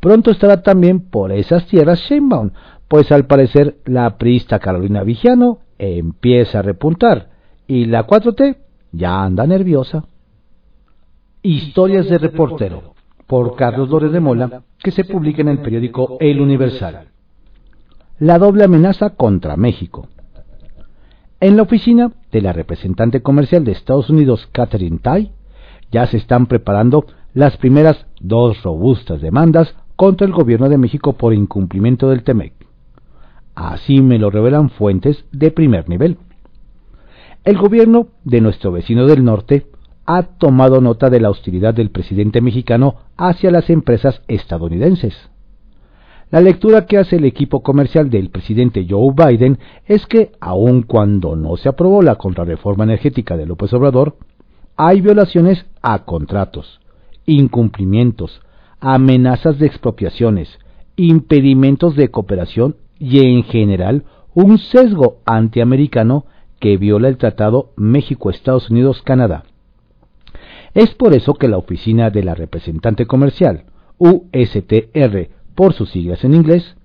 Pronto 0.00 0.30
estará 0.30 0.62
también 0.62 1.00
por 1.00 1.32
esas 1.32 1.66
tierras 1.66 2.00
Sheinbaum, 2.00 2.50
pues 2.88 3.10
al 3.10 3.26
parecer 3.26 3.78
la 3.84 4.16
priista 4.16 4.58
Carolina 4.58 5.02
Vigiano 5.02 5.58
empieza 5.78 6.60
a 6.60 6.62
repuntar 6.62 7.30
y 7.66 7.86
la 7.86 8.06
4T 8.06 8.56
ya 8.92 9.22
anda 9.22 9.46
nerviosa. 9.46 10.04
Historias 11.42 12.08
de 12.08 12.18
reportero 12.18 12.95
por 13.26 13.56
Carlos 13.56 13.88
Lórez 13.88 14.12
de 14.12 14.20
Mola 14.20 14.62
que 14.78 14.90
se 14.90 15.04
publica 15.04 15.42
en 15.42 15.48
el 15.48 15.58
periódico 15.58 16.16
El 16.20 16.40
Universal. 16.40 17.08
La 18.18 18.38
doble 18.38 18.64
amenaza 18.64 19.10
contra 19.10 19.56
México. 19.56 20.08
En 21.40 21.56
la 21.56 21.62
oficina 21.62 22.12
de 22.32 22.40
la 22.40 22.52
representante 22.52 23.20
comercial 23.20 23.64
de 23.64 23.72
Estados 23.72 24.08
Unidos, 24.08 24.48
Catherine 24.52 24.98
Tai, 25.02 25.32
ya 25.92 26.06
se 26.06 26.16
están 26.16 26.46
preparando 26.46 27.04
las 27.34 27.56
primeras 27.58 28.06
dos 28.20 28.62
robustas 28.62 29.20
demandas 29.20 29.74
contra 29.96 30.26
el 30.26 30.32
gobierno 30.32 30.68
de 30.68 30.78
México 30.78 31.12
por 31.14 31.34
incumplimiento 31.34 32.08
del 32.08 32.22
TEMEC. 32.22 32.54
Así 33.54 34.00
me 34.00 34.18
lo 34.18 34.30
revelan 34.30 34.70
fuentes 34.70 35.24
de 35.32 35.50
primer 35.50 35.88
nivel. 35.88 36.18
El 37.44 37.58
gobierno 37.58 38.08
de 38.24 38.40
nuestro 38.40 38.72
vecino 38.72 39.06
del 39.06 39.24
norte 39.24 39.66
ha 40.06 40.22
tomado 40.22 40.80
nota 40.80 41.10
de 41.10 41.20
la 41.20 41.30
hostilidad 41.30 41.74
del 41.74 41.90
presidente 41.90 42.40
mexicano 42.40 42.96
hacia 43.16 43.50
las 43.50 43.68
empresas 43.70 44.22
estadounidenses. 44.28 45.14
La 46.30 46.40
lectura 46.40 46.86
que 46.86 46.98
hace 46.98 47.16
el 47.16 47.24
equipo 47.24 47.62
comercial 47.62 48.10
del 48.10 48.30
presidente 48.30 48.86
Joe 48.88 49.14
Biden 49.14 49.58
es 49.86 50.06
que, 50.06 50.32
aun 50.40 50.82
cuando 50.82 51.36
no 51.36 51.56
se 51.56 51.68
aprobó 51.68 52.02
la 52.02 52.16
contrarreforma 52.16 52.84
energética 52.84 53.36
de 53.36 53.46
López 53.46 53.72
Obrador, 53.72 54.16
hay 54.76 55.00
violaciones 55.00 55.66
a 55.82 56.04
contratos, 56.04 56.80
incumplimientos, 57.26 58.40
amenazas 58.80 59.58
de 59.58 59.66
expropiaciones, 59.66 60.58
impedimentos 60.96 61.94
de 61.96 62.10
cooperación 62.10 62.76
y 62.98 63.20
en 63.20 63.44
general 63.44 64.04
un 64.34 64.58
sesgo 64.58 65.18
antiamericano 65.26 66.26
que 66.60 66.76
viola 66.76 67.08
el 67.08 67.16
Tratado 67.16 67.70
México-Estados 67.76 68.70
Unidos-Canadá. 68.70 69.44
Es 70.74 70.94
por 70.94 71.14
eso 71.14 71.34
que 71.34 71.48
la 71.48 71.58
oficina 71.58 72.10
de 72.10 72.22
la 72.24 72.34
representante 72.34 73.06
comercial, 73.06 73.64
USTR 73.98 75.28
por 75.54 75.72
sus 75.72 75.90
siglas 75.90 76.24
en 76.24 76.34
inglés, 76.34 76.76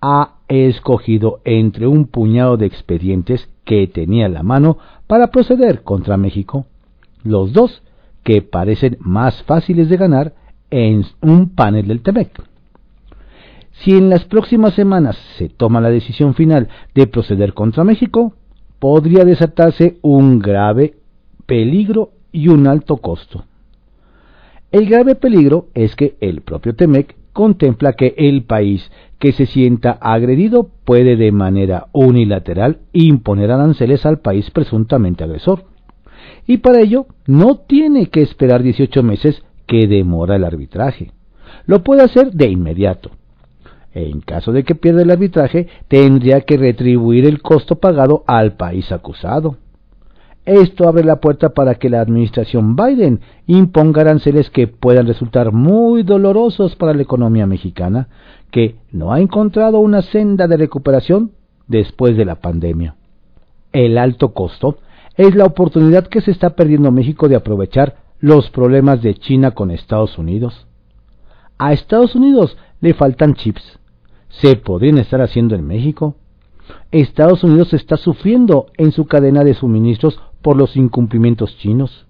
ha 0.00 0.36
escogido 0.48 1.40
entre 1.44 1.86
un 1.86 2.06
puñado 2.06 2.56
de 2.56 2.66
expedientes 2.66 3.48
que 3.64 3.86
tenía 3.86 4.26
en 4.26 4.34
la 4.34 4.42
mano 4.42 4.78
para 5.06 5.28
proceder 5.28 5.82
contra 5.82 6.16
México, 6.16 6.66
los 7.24 7.52
dos 7.52 7.82
que 8.22 8.42
parecen 8.42 8.96
más 9.00 9.42
fáciles 9.44 9.88
de 9.88 9.96
ganar 9.96 10.34
en 10.70 11.04
un 11.20 11.50
panel 11.50 11.88
del 11.88 12.02
TEMEC. 12.02 12.42
Si 13.72 13.92
en 13.92 14.08
las 14.08 14.24
próximas 14.24 14.74
semanas 14.74 15.16
se 15.36 15.48
toma 15.48 15.80
la 15.80 15.90
decisión 15.90 16.34
final 16.34 16.68
de 16.94 17.06
proceder 17.06 17.54
contra 17.54 17.84
México, 17.84 18.34
podría 18.78 19.24
desatarse 19.24 19.98
un 20.02 20.38
grave 20.38 20.94
peligro 21.46 22.10
y 22.32 22.48
un 22.48 22.66
alto 22.66 22.98
costo. 22.98 23.44
El 24.72 24.88
grave 24.88 25.14
peligro 25.14 25.68
es 25.74 25.94
que 25.96 26.16
el 26.20 26.42
propio 26.42 26.74
Temec 26.74 27.14
contempla 27.32 27.92
que 27.92 28.14
el 28.16 28.44
país 28.44 28.90
que 29.18 29.32
se 29.32 29.46
sienta 29.46 29.92
agredido 30.00 30.70
puede 30.84 31.16
de 31.16 31.32
manera 31.32 31.86
unilateral 31.92 32.78
imponer 32.92 33.50
aranceles 33.50 34.06
al 34.06 34.20
país 34.20 34.50
presuntamente 34.50 35.24
agresor. 35.24 35.64
Y 36.46 36.58
para 36.58 36.80
ello 36.80 37.06
no 37.26 37.58
tiene 37.58 38.06
que 38.06 38.22
esperar 38.22 38.62
18 38.62 39.02
meses 39.02 39.42
que 39.66 39.86
demora 39.86 40.36
el 40.36 40.44
arbitraje. 40.44 41.12
Lo 41.66 41.82
puede 41.82 42.02
hacer 42.02 42.32
de 42.32 42.48
inmediato. 42.48 43.10
En 43.92 44.20
caso 44.20 44.52
de 44.52 44.62
que 44.62 44.74
pierda 44.74 45.02
el 45.02 45.10
arbitraje, 45.10 45.68
tendría 45.88 46.42
que 46.42 46.56
retribuir 46.56 47.26
el 47.26 47.40
costo 47.40 47.76
pagado 47.76 48.24
al 48.26 48.56
país 48.56 48.92
acusado. 48.92 49.56
Esto 50.46 50.88
abre 50.88 51.02
la 51.02 51.16
puerta 51.16 51.50
para 51.50 51.74
que 51.74 51.90
la 51.90 52.00
administración 52.00 52.76
Biden 52.76 53.20
imponga 53.48 54.02
aranceles 54.02 54.48
que 54.48 54.68
puedan 54.68 55.08
resultar 55.08 55.52
muy 55.52 56.04
dolorosos 56.04 56.76
para 56.76 56.94
la 56.94 57.02
economía 57.02 57.48
mexicana, 57.48 58.08
que 58.52 58.76
no 58.92 59.12
ha 59.12 59.20
encontrado 59.20 59.80
una 59.80 60.02
senda 60.02 60.46
de 60.46 60.56
recuperación 60.56 61.32
después 61.66 62.16
de 62.16 62.24
la 62.24 62.36
pandemia. 62.36 62.94
El 63.72 63.98
alto 63.98 64.34
costo 64.34 64.78
es 65.16 65.34
la 65.34 65.46
oportunidad 65.46 66.06
que 66.06 66.20
se 66.20 66.30
está 66.30 66.50
perdiendo 66.50 66.92
México 66.92 67.28
de 67.28 67.34
aprovechar 67.34 67.96
los 68.20 68.48
problemas 68.50 69.02
de 69.02 69.14
China 69.14 69.50
con 69.50 69.72
Estados 69.72 70.16
Unidos. 70.16 70.68
A 71.58 71.72
Estados 71.72 72.14
Unidos 72.14 72.56
le 72.80 72.94
faltan 72.94 73.34
chips. 73.34 73.80
¿Se 74.28 74.54
podrían 74.54 74.98
estar 74.98 75.20
haciendo 75.20 75.56
en 75.56 75.66
México? 75.66 76.14
Estados 76.92 77.42
Unidos 77.42 77.72
está 77.74 77.96
sufriendo 77.96 78.66
en 78.76 78.92
su 78.92 79.06
cadena 79.06 79.42
de 79.42 79.54
suministros 79.54 80.20
por 80.46 80.56
los 80.56 80.76
incumplimientos 80.76 81.58
chinos. 81.58 82.06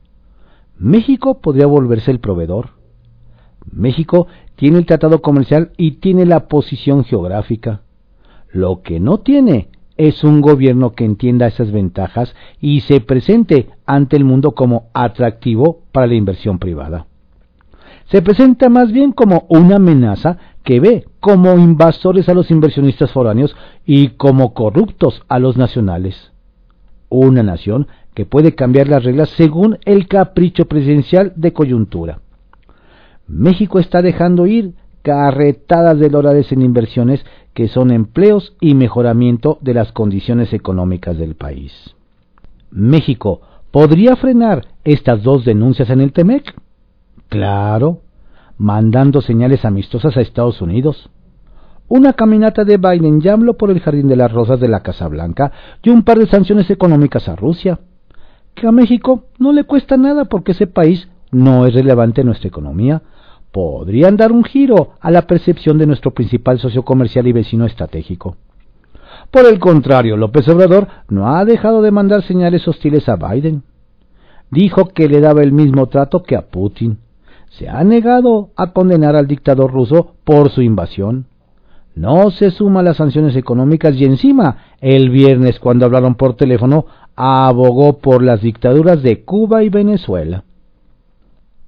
México 0.79 1.41
podría 1.41 1.65
volverse 1.65 2.11
el 2.11 2.21
proveedor. 2.21 2.73
México 3.73 4.27
tiene 4.57 4.77
el 4.77 4.85
tratado 4.85 5.23
comercial 5.23 5.71
y 5.79 5.93
tiene 5.93 6.27
la 6.27 6.47
posición 6.47 7.05
geográfica. 7.05 7.81
Lo 8.53 8.83
que 8.83 9.01
no 9.01 9.21
tiene 9.21 9.71
es 9.97 10.23
un 10.23 10.43
gobierno 10.43 10.93
que 10.93 11.07
entienda 11.07 11.47
esas 11.47 11.73
ventajas 11.73 12.37
y 12.61 12.83
se 12.83 13.01
presente 13.01 13.71
ante 13.87 14.19
el 14.19 14.25
mundo 14.25 14.53
como 14.53 14.91
atractivo 14.93 15.85
para 15.91 16.07
la 16.07 16.15
inversión 16.17 16.59
privada. 16.59 17.07
Se 18.11 18.21
presenta 18.21 18.69
más 18.69 18.93
bien 18.93 19.13
como 19.13 19.47
una 19.49 19.77
amenaza 19.77 20.37
que 20.63 20.79
ve 20.79 21.07
como 21.21 21.57
invasores 21.57 22.29
a 22.29 22.35
los 22.35 22.51
inversionistas 22.51 23.13
foráneos 23.13 23.57
y 23.87 24.09
como 24.09 24.53
corruptos 24.53 25.23
a 25.27 25.39
los 25.39 25.57
nacionales. 25.57 26.33
Una 27.09 27.43
nación 27.43 27.87
que 28.17 28.25
puede 28.25 28.55
cambiar 28.55 28.89
las 28.89 29.05
reglas 29.05 29.29
según 29.37 29.79
el 29.85 30.09
capricho 30.09 30.65
presidencial 30.65 31.35
de 31.37 31.53
coyuntura. 31.53 32.21
México 33.29 33.79
está 33.79 34.01
dejando 34.01 34.47
ir 34.47 34.73
carretadas 35.03 35.99
de 35.99 36.09
dólares 36.09 36.51
en 36.51 36.63
inversiones 36.63 37.23
que 37.53 37.69
son 37.69 37.91
empleos 37.91 38.57
y 38.59 38.75
mejoramiento 38.75 39.59
de 39.61 39.75
las 39.75 39.93
condiciones 39.93 40.55
económicas 40.55 41.19
del 41.19 41.35
país. 41.35 41.95
México 42.71 43.43
podría 43.71 44.17
frenar 44.17 44.67
estas 44.83 45.23
dos 45.23 45.45
denuncias 45.45 45.91
en 45.91 46.01
el 46.01 46.15
TEMEC. 46.15 46.55
Claro, 47.29 48.01
mandando 48.57 49.21
señales 49.21 49.67
amistosas 49.67 50.17
a 50.17 50.23
Estados 50.23 50.63
Unidos. 50.63 51.11
Una 51.87 52.15
caminata 52.15 52.65
de 52.65 52.79
Biden 52.79 53.21
y 53.23 53.53
por 53.59 53.71
el 53.71 53.81
Jardín 53.81 54.09
de 54.09 54.17
las 54.17 54.33
Rosas 54.33 54.59
de 54.59 54.69
la 54.69 54.83
Casa 54.83 55.07
Blanca 55.07 55.53
y 55.83 55.91
un 55.91 56.03
par 56.03 56.19
de 56.19 56.27
sanciones 56.27 56.71
económicas 56.71 57.29
a 57.29 57.37
Rusia 57.37 57.79
que 58.57 58.67
a 58.67 58.73
México 58.73 59.27
no 59.39 59.53
le 59.53 59.65
cuesta 59.65 59.97
nada 59.97 60.25
porque 60.25 60.53
ese 60.53 60.67
país 60.67 61.09
no 61.31 61.67
es 61.67 61.75
relevante 61.75 62.23
en 62.23 62.27
nuestra 62.27 62.49
economía, 62.49 63.03
podrían 63.53 64.17
dar 64.17 64.33
un 64.33 64.45
giro 64.45 64.95
a 65.01 65.11
la 65.11 65.23
percepción 65.27 65.79
de 65.79 65.87
nuestro 65.87 66.11
principal 66.11 66.59
socio 66.59 66.83
comercial 66.83 67.27
y 67.27 67.33
vecino 67.33 67.67
estratégico. 67.67 68.37
Por 69.31 69.47
el 69.47 69.59
contrario, 69.59 70.17
López 70.17 70.49
Obrador 70.49 70.89
no 71.09 71.37
ha 71.37 71.45
dejado 71.45 71.83
de 71.83 71.91
mandar 71.91 72.23
señales 72.23 72.67
hostiles 72.67 73.09
a 73.09 73.17
Biden. 73.17 73.63
Dijo 74.51 74.89
que 74.89 75.09
le 75.09 75.21
daba 75.21 75.43
el 75.43 75.53
mismo 75.53 75.87
trato 75.89 76.23
que 76.23 76.37
a 76.37 76.49
Putin. 76.49 76.99
Se 77.49 77.69
ha 77.69 77.83
negado 77.85 78.51
a 78.57 78.73
condenar 78.73 79.17
al 79.17 79.27
dictador 79.27 79.73
ruso 79.73 80.15
por 80.25 80.51
su 80.51 80.63
invasión. 80.63 81.27
No 81.95 82.31
se 82.31 82.51
suma 82.51 82.81
a 82.81 82.83
las 82.83 82.99
sanciones 82.99 83.37
económicas 83.37 83.97
y 83.97 84.05
encima, 84.05 84.59
el 84.81 85.09
viernes 85.11 85.59
cuando 85.59 85.87
hablaron 85.87 86.15
por 86.15 86.37
teléfono, 86.37 86.87
abogó 87.17 87.99
por 87.99 88.23
las 88.23 88.43
dictaduras 88.43 89.03
de 89.03 89.25
Cuba 89.25 89.63
y 89.65 89.71
Venezuela. 89.71 90.45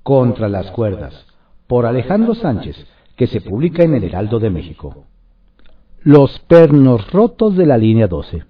Contra 0.02 0.48
las 0.48 0.70
cuerdas, 0.70 1.26
por 1.66 1.86
Alejandro 1.86 2.34
Sánchez, 2.34 2.86
que 3.16 3.26
se 3.26 3.40
publica 3.40 3.82
en 3.82 3.94
el 3.94 4.04
Heraldo 4.04 4.38
de 4.38 4.50
México. 4.50 5.04
Los 6.02 6.38
pernos 6.40 7.10
rotos 7.10 7.56
de 7.56 7.66
la 7.66 7.78
línea 7.78 8.06
12. 8.06 8.44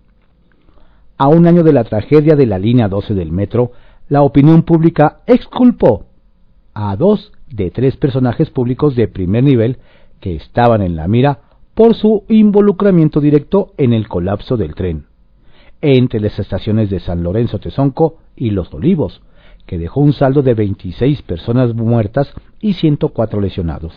A 1.17 1.29
un 1.29 1.47
año 1.47 1.63
de 1.63 1.73
la 1.73 1.85
tragedia 1.85 2.37
de 2.37 2.47
la 2.47 2.59
línea 2.59 2.89
12 2.89 3.15
del 3.15 3.33
metro, 3.33 3.73
la 4.09 4.23
opinión 4.23 4.63
pública 4.63 5.21
exculpó 5.27 6.07
a 6.75 6.95
dos 6.97 7.33
de 7.49 7.71
tres 7.71 7.97
personajes 7.97 8.51
públicos 8.51 8.95
de 8.95 9.09
primer 9.09 9.43
nivel 9.43 9.79
que 10.21 10.37
estaban 10.37 10.83
en 10.83 10.97
la 10.97 11.09
mira 11.09 11.41
por 11.75 11.95
su 11.95 12.25
involucramiento 12.29 13.21
directo 13.21 13.73
en 13.79 13.93
el 13.93 14.07
colapso 14.09 14.57
del 14.57 14.75
tren 14.75 15.08
entre 15.81 16.21
las 16.21 16.39
estaciones 16.39 16.91
de 16.91 17.01
San 17.01 17.23
Lorenzo 17.23 17.59
Tezonco 17.59 18.19
y 18.37 18.51
Los 18.51 18.73
Olivos, 18.75 19.23
que 19.67 19.79
dejó 19.79 20.01
un 20.01 20.13
saldo 20.13 20.43
de 20.43 20.55
26 20.55 21.23
personas 21.23 21.75
muertas 21.75 22.33
y 22.61 22.73
104 22.73 23.41
lesionados. 23.41 23.95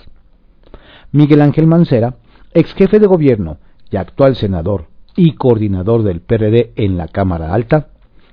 Miguel 1.12 1.42
Ángel 1.42 1.68
Mancera, 1.68 2.16
ex 2.54 2.74
jefe 2.74 3.00
de 3.00 3.08
gobierno 3.08 3.58
y 3.90 3.98
actual 3.98 4.36
senador 4.36 4.88
y 5.16 5.34
coordinador 5.34 6.04
del 6.04 6.22
PRD 6.22 6.74
en 6.76 6.98
la 6.98 7.08
Cámara 7.08 7.54
Alta, 7.54 7.88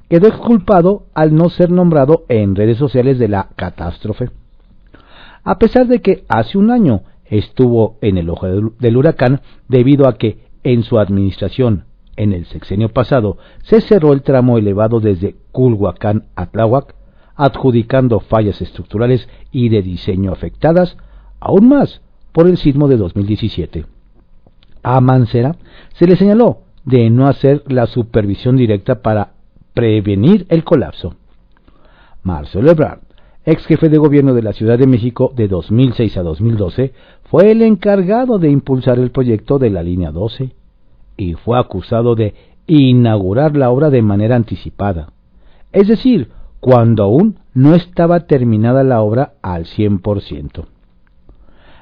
quedó 0.08 0.28
exculpado 0.28 1.06
al 1.14 1.34
no 1.34 1.48
ser 1.50 1.70
nombrado 1.70 2.24
en 2.28 2.54
redes 2.54 2.78
sociales 2.78 3.18
de 3.18 3.28
la 3.28 3.48
catástrofe. 3.56 4.30
A 5.44 5.58
pesar 5.58 5.86
de 5.86 6.00
que 6.00 6.24
hace 6.28 6.58
un 6.58 6.70
año 6.70 7.02
estuvo 7.24 7.98
en 8.00 8.18
el 8.18 8.30
ojo 8.30 8.46
del 8.46 8.96
huracán 8.96 9.40
debido 9.68 10.08
a 10.08 10.14
que 10.14 10.38
en 10.62 10.82
su 10.82 10.98
administración 10.98 11.84
en 12.18 12.32
el 12.32 12.46
sexenio 12.46 12.88
pasado 12.90 13.38
se 13.62 13.80
cerró 13.80 14.12
el 14.12 14.22
tramo 14.22 14.58
elevado 14.58 15.00
desde 15.00 15.36
Culhuacán 15.52 16.24
a 16.34 16.46
Tláhuac, 16.46 16.94
adjudicando 17.36 18.18
fallas 18.18 18.60
estructurales 18.60 19.28
y 19.52 19.68
de 19.68 19.82
diseño 19.82 20.32
afectadas, 20.32 20.96
aún 21.38 21.68
más, 21.68 22.02
por 22.32 22.48
el 22.48 22.58
sismo 22.58 22.88
de 22.88 22.96
2017. 22.96 23.86
A 24.82 25.00
Mancera 25.00 25.56
se 25.94 26.06
le 26.06 26.16
señaló 26.16 26.58
de 26.84 27.08
no 27.08 27.28
hacer 27.28 27.62
la 27.68 27.86
supervisión 27.86 28.56
directa 28.56 29.00
para 29.00 29.34
prevenir 29.72 30.44
el 30.48 30.64
colapso. 30.64 31.14
Marcelo 32.24 32.70
Ebrard, 32.70 33.00
ex 33.44 33.64
jefe 33.66 33.88
de 33.88 33.98
gobierno 33.98 34.34
de 34.34 34.42
la 34.42 34.52
Ciudad 34.52 34.76
de 34.76 34.88
México 34.88 35.32
de 35.36 35.46
2006 35.46 36.16
a 36.16 36.22
2012, 36.22 36.92
fue 37.30 37.52
el 37.52 37.62
encargado 37.62 38.38
de 38.38 38.50
impulsar 38.50 38.98
el 38.98 39.12
proyecto 39.12 39.60
de 39.60 39.70
la 39.70 39.84
línea 39.84 40.10
12, 40.10 40.57
y 41.18 41.34
fue 41.34 41.58
acusado 41.58 42.14
de 42.14 42.34
inaugurar 42.66 43.54
la 43.56 43.68
obra 43.68 43.90
de 43.90 44.00
manera 44.00 44.36
anticipada, 44.36 45.12
es 45.72 45.88
decir, 45.88 46.30
cuando 46.60 47.02
aún 47.04 47.40
no 47.52 47.74
estaba 47.74 48.20
terminada 48.20 48.82
la 48.84 49.02
obra 49.02 49.34
al 49.42 49.66
100%. 49.66 50.64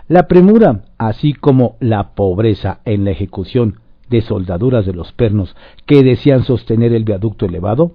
La 0.08 0.26
premura, 0.26 0.84
así 0.98 1.32
como 1.32 1.76
la 1.80 2.14
pobreza 2.14 2.80
en 2.84 3.04
la 3.04 3.10
ejecución 3.10 3.80
de 4.08 4.22
soldaduras 4.22 4.86
de 4.86 4.92
los 4.92 5.12
pernos 5.12 5.56
que 5.84 6.02
decían 6.02 6.44
sostener 6.44 6.92
el 6.92 7.04
viaducto 7.04 7.46
elevado, 7.46 7.92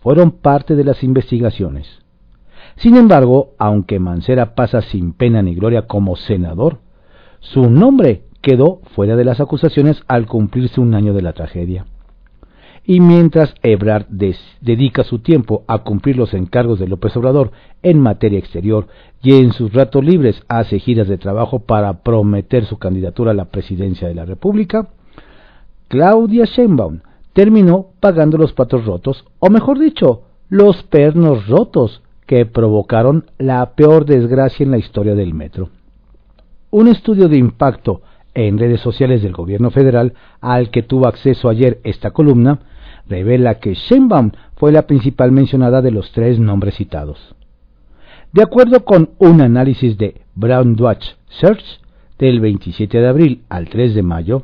fueron 0.00 0.30
parte 0.30 0.74
de 0.74 0.84
las 0.84 1.04
investigaciones. 1.04 1.86
Sin 2.76 2.96
embargo, 2.96 3.50
aunque 3.58 3.98
Mancera 3.98 4.54
pasa 4.54 4.80
sin 4.80 5.12
pena 5.12 5.42
ni 5.42 5.54
gloria 5.54 5.82
como 5.82 6.16
senador, 6.16 6.78
su 7.40 7.68
nombre 7.68 8.22
quedó 8.40 8.80
fuera 8.94 9.16
de 9.16 9.24
las 9.24 9.40
acusaciones 9.40 10.02
al 10.08 10.26
cumplirse 10.26 10.80
un 10.80 10.94
año 10.94 11.12
de 11.12 11.22
la 11.22 11.32
tragedia. 11.32 11.86
Y 12.84 13.00
mientras 13.00 13.54
Ebrard 13.62 14.06
dedica 14.60 15.04
su 15.04 15.18
tiempo 15.18 15.64
a 15.66 15.80
cumplir 15.80 16.16
los 16.16 16.32
encargos 16.32 16.78
de 16.78 16.88
López 16.88 17.16
Obrador 17.16 17.52
en 17.82 18.00
materia 18.00 18.38
exterior 18.38 18.86
y 19.22 19.34
en 19.34 19.52
sus 19.52 19.72
ratos 19.72 20.02
libres 20.02 20.42
hace 20.48 20.78
giras 20.78 21.06
de 21.06 21.18
trabajo 21.18 21.60
para 21.60 22.02
prometer 22.02 22.64
su 22.64 22.78
candidatura 22.78 23.32
a 23.32 23.34
la 23.34 23.44
presidencia 23.46 24.08
de 24.08 24.14
la 24.14 24.24
República, 24.24 24.88
Claudia 25.88 26.46
Sheinbaum 26.46 27.00
terminó 27.32 27.88
pagando 28.00 28.38
los 28.38 28.52
patos 28.52 28.84
rotos, 28.86 29.24
o 29.38 29.50
mejor 29.50 29.78
dicho, 29.78 30.22
los 30.48 30.82
pernos 30.84 31.46
rotos 31.48 32.02
que 32.26 32.46
provocaron 32.46 33.26
la 33.38 33.74
peor 33.74 34.04
desgracia 34.04 34.64
en 34.64 34.70
la 34.70 34.78
historia 34.78 35.14
del 35.14 35.34
metro. 35.34 35.68
Un 36.70 36.88
estudio 36.88 37.28
de 37.28 37.36
impacto 37.36 38.02
en 38.34 38.58
redes 38.58 38.80
sociales 38.80 39.22
del 39.22 39.32
gobierno 39.32 39.70
federal 39.70 40.14
al 40.40 40.70
que 40.70 40.82
tuvo 40.82 41.06
acceso 41.06 41.48
ayer 41.48 41.80
esta 41.84 42.10
columna, 42.10 42.60
revela 43.08 43.58
que 43.58 43.74
Sheinbaum 43.74 44.32
fue 44.56 44.72
la 44.72 44.86
principal 44.86 45.32
mencionada 45.32 45.82
de 45.82 45.90
los 45.90 46.12
tres 46.12 46.38
nombres 46.38 46.76
citados. 46.76 47.34
De 48.32 48.42
acuerdo 48.42 48.84
con 48.84 49.10
un 49.18 49.40
análisis 49.40 49.98
de 49.98 50.20
Brown 50.34 50.76
Dutch 50.76 51.04
Search, 51.28 51.80
Del 52.18 52.38
27 52.40 52.98
de 52.98 53.08
abril 53.08 53.42
al 53.48 53.70
3 53.70 53.94
de 53.94 54.02
mayo, 54.02 54.42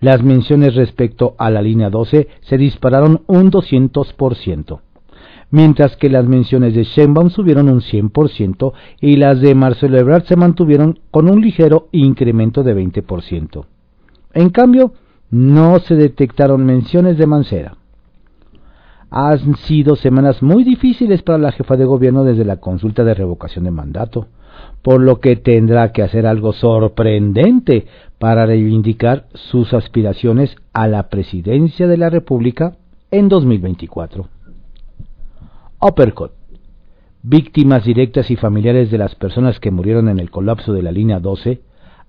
las 0.00 0.22
menciones 0.22 0.74
respecto 0.74 1.34
a 1.38 1.50
la 1.50 1.60
línea 1.60 1.90
12 1.90 2.26
se 2.40 2.56
dispararon 2.56 3.20
un 3.26 3.50
200%, 3.50 4.80
mientras 5.50 5.96
que 5.96 6.08
las 6.08 6.26
menciones 6.26 6.74
de 6.74 6.84
Sheinbaum 6.84 7.30
subieron 7.30 7.68
un 7.68 7.80
100% 7.80 8.72
y 9.00 9.16
las 9.16 9.40
de 9.40 9.54
Marcelo 9.54 9.98
Ebrard 9.98 10.24
se 10.24 10.36
mantuvieron 10.36 10.98
con 11.10 11.28
un 11.28 11.40
ligero 11.40 11.88
incremento 11.92 12.62
de 12.62 12.74
20%. 12.76 13.64
En 14.34 14.50
cambio, 14.50 14.92
no 15.30 15.78
se 15.78 15.94
detectaron 15.94 16.64
menciones 16.64 17.18
de 17.18 17.26
Mancera. 17.26 17.76
Han 19.10 19.56
sido 19.56 19.96
semanas 19.96 20.42
muy 20.42 20.64
difíciles 20.64 21.22
para 21.22 21.38
la 21.38 21.52
jefa 21.52 21.76
de 21.76 21.86
gobierno 21.86 22.24
desde 22.24 22.44
la 22.44 22.56
consulta 22.56 23.04
de 23.04 23.14
revocación 23.14 23.64
de 23.64 23.70
mandato, 23.70 24.26
por 24.82 25.00
lo 25.00 25.20
que 25.20 25.36
tendrá 25.36 25.92
que 25.92 26.02
hacer 26.02 26.26
algo 26.26 26.52
sorprendente 26.52 27.86
para 28.18 28.44
reivindicar 28.44 29.26
sus 29.32 29.72
aspiraciones 29.72 30.56
a 30.72 30.88
la 30.88 31.08
presidencia 31.08 31.86
de 31.86 31.96
la 31.96 32.10
República 32.10 32.76
en 33.10 33.28
2024. 33.28 34.28
Uppercut. 35.80 36.32
Víctimas 37.22 37.84
directas 37.84 38.30
y 38.30 38.36
familiares 38.36 38.90
de 38.90 38.98
las 38.98 39.14
personas 39.14 39.60
que 39.60 39.70
murieron 39.70 40.08
en 40.08 40.18
el 40.18 40.30
colapso 40.30 40.72
de 40.72 40.82
la 40.82 40.90
línea 40.90 41.20
12 41.20 41.60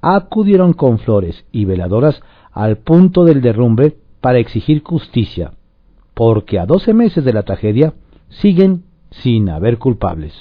acudieron 0.02 0.74
con 0.74 1.00
flores 1.00 1.46
y 1.52 1.66
veladoras 1.66 2.22
al 2.52 2.78
punto 2.78 3.26
del 3.26 3.42
derrumbe 3.42 3.98
para 4.22 4.40
exigir 4.40 4.82
justicia, 4.84 5.54
porque 6.14 6.60
a 6.60 6.66
12 6.66 6.94
meses 6.94 7.24
de 7.24 7.34
la 7.34 7.44
tragedia 7.44 7.94
siguen 8.30 8.86
sin 9.12 9.50
haber 9.50 9.78
culpables. 9.78 10.34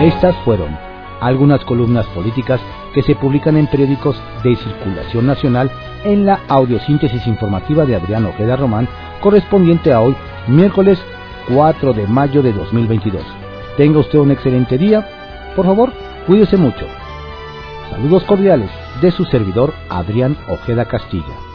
Estas 0.00 0.34
fueron 0.44 0.76
algunas 1.20 1.62
columnas 1.64 2.06
políticas 2.14 2.60
que 2.94 3.02
se 3.02 3.14
publican 3.16 3.56
en 3.58 3.66
periódicos 3.66 4.20
de 4.42 4.56
circulación 4.56 5.26
nacional 5.26 5.70
en 6.04 6.26
la 6.26 6.40
audiosíntesis 6.48 7.26
informativa 7.26 7.84
de 7.84 7.96
Adrián 7.96 8.26
Ojeda 8.26 8.56
Román, 8.56 8.88
correspondiente 9.20 9.92
a 9.92 10.00
hoy, 10.00 10.16
miércoles 10.48 10.98
4 11.48 11.92
de 11.92 12.06
mayo 12.06 12.42
de 12.42 12.52
2022. 12.52 13.22
Tenga 13.76 14.00
usted 14.00 14.18
un 14.18 14.30
excelente 14.30 14.78
día. 14.78 15.06
Por 15.56 15.66
favor, 15.66 15.92
cuídese 16.26 16.56
mucho. 16.56 16.86
Saludos 17.90 18.24
cordiales 18.24 18.70
de 19.00 19.10
su 19.10 19.24
servidor 19.24 19.74
Adrián 19.88 20.36
Ojeda 20.48 20.84
Castilla. 20.84 21.49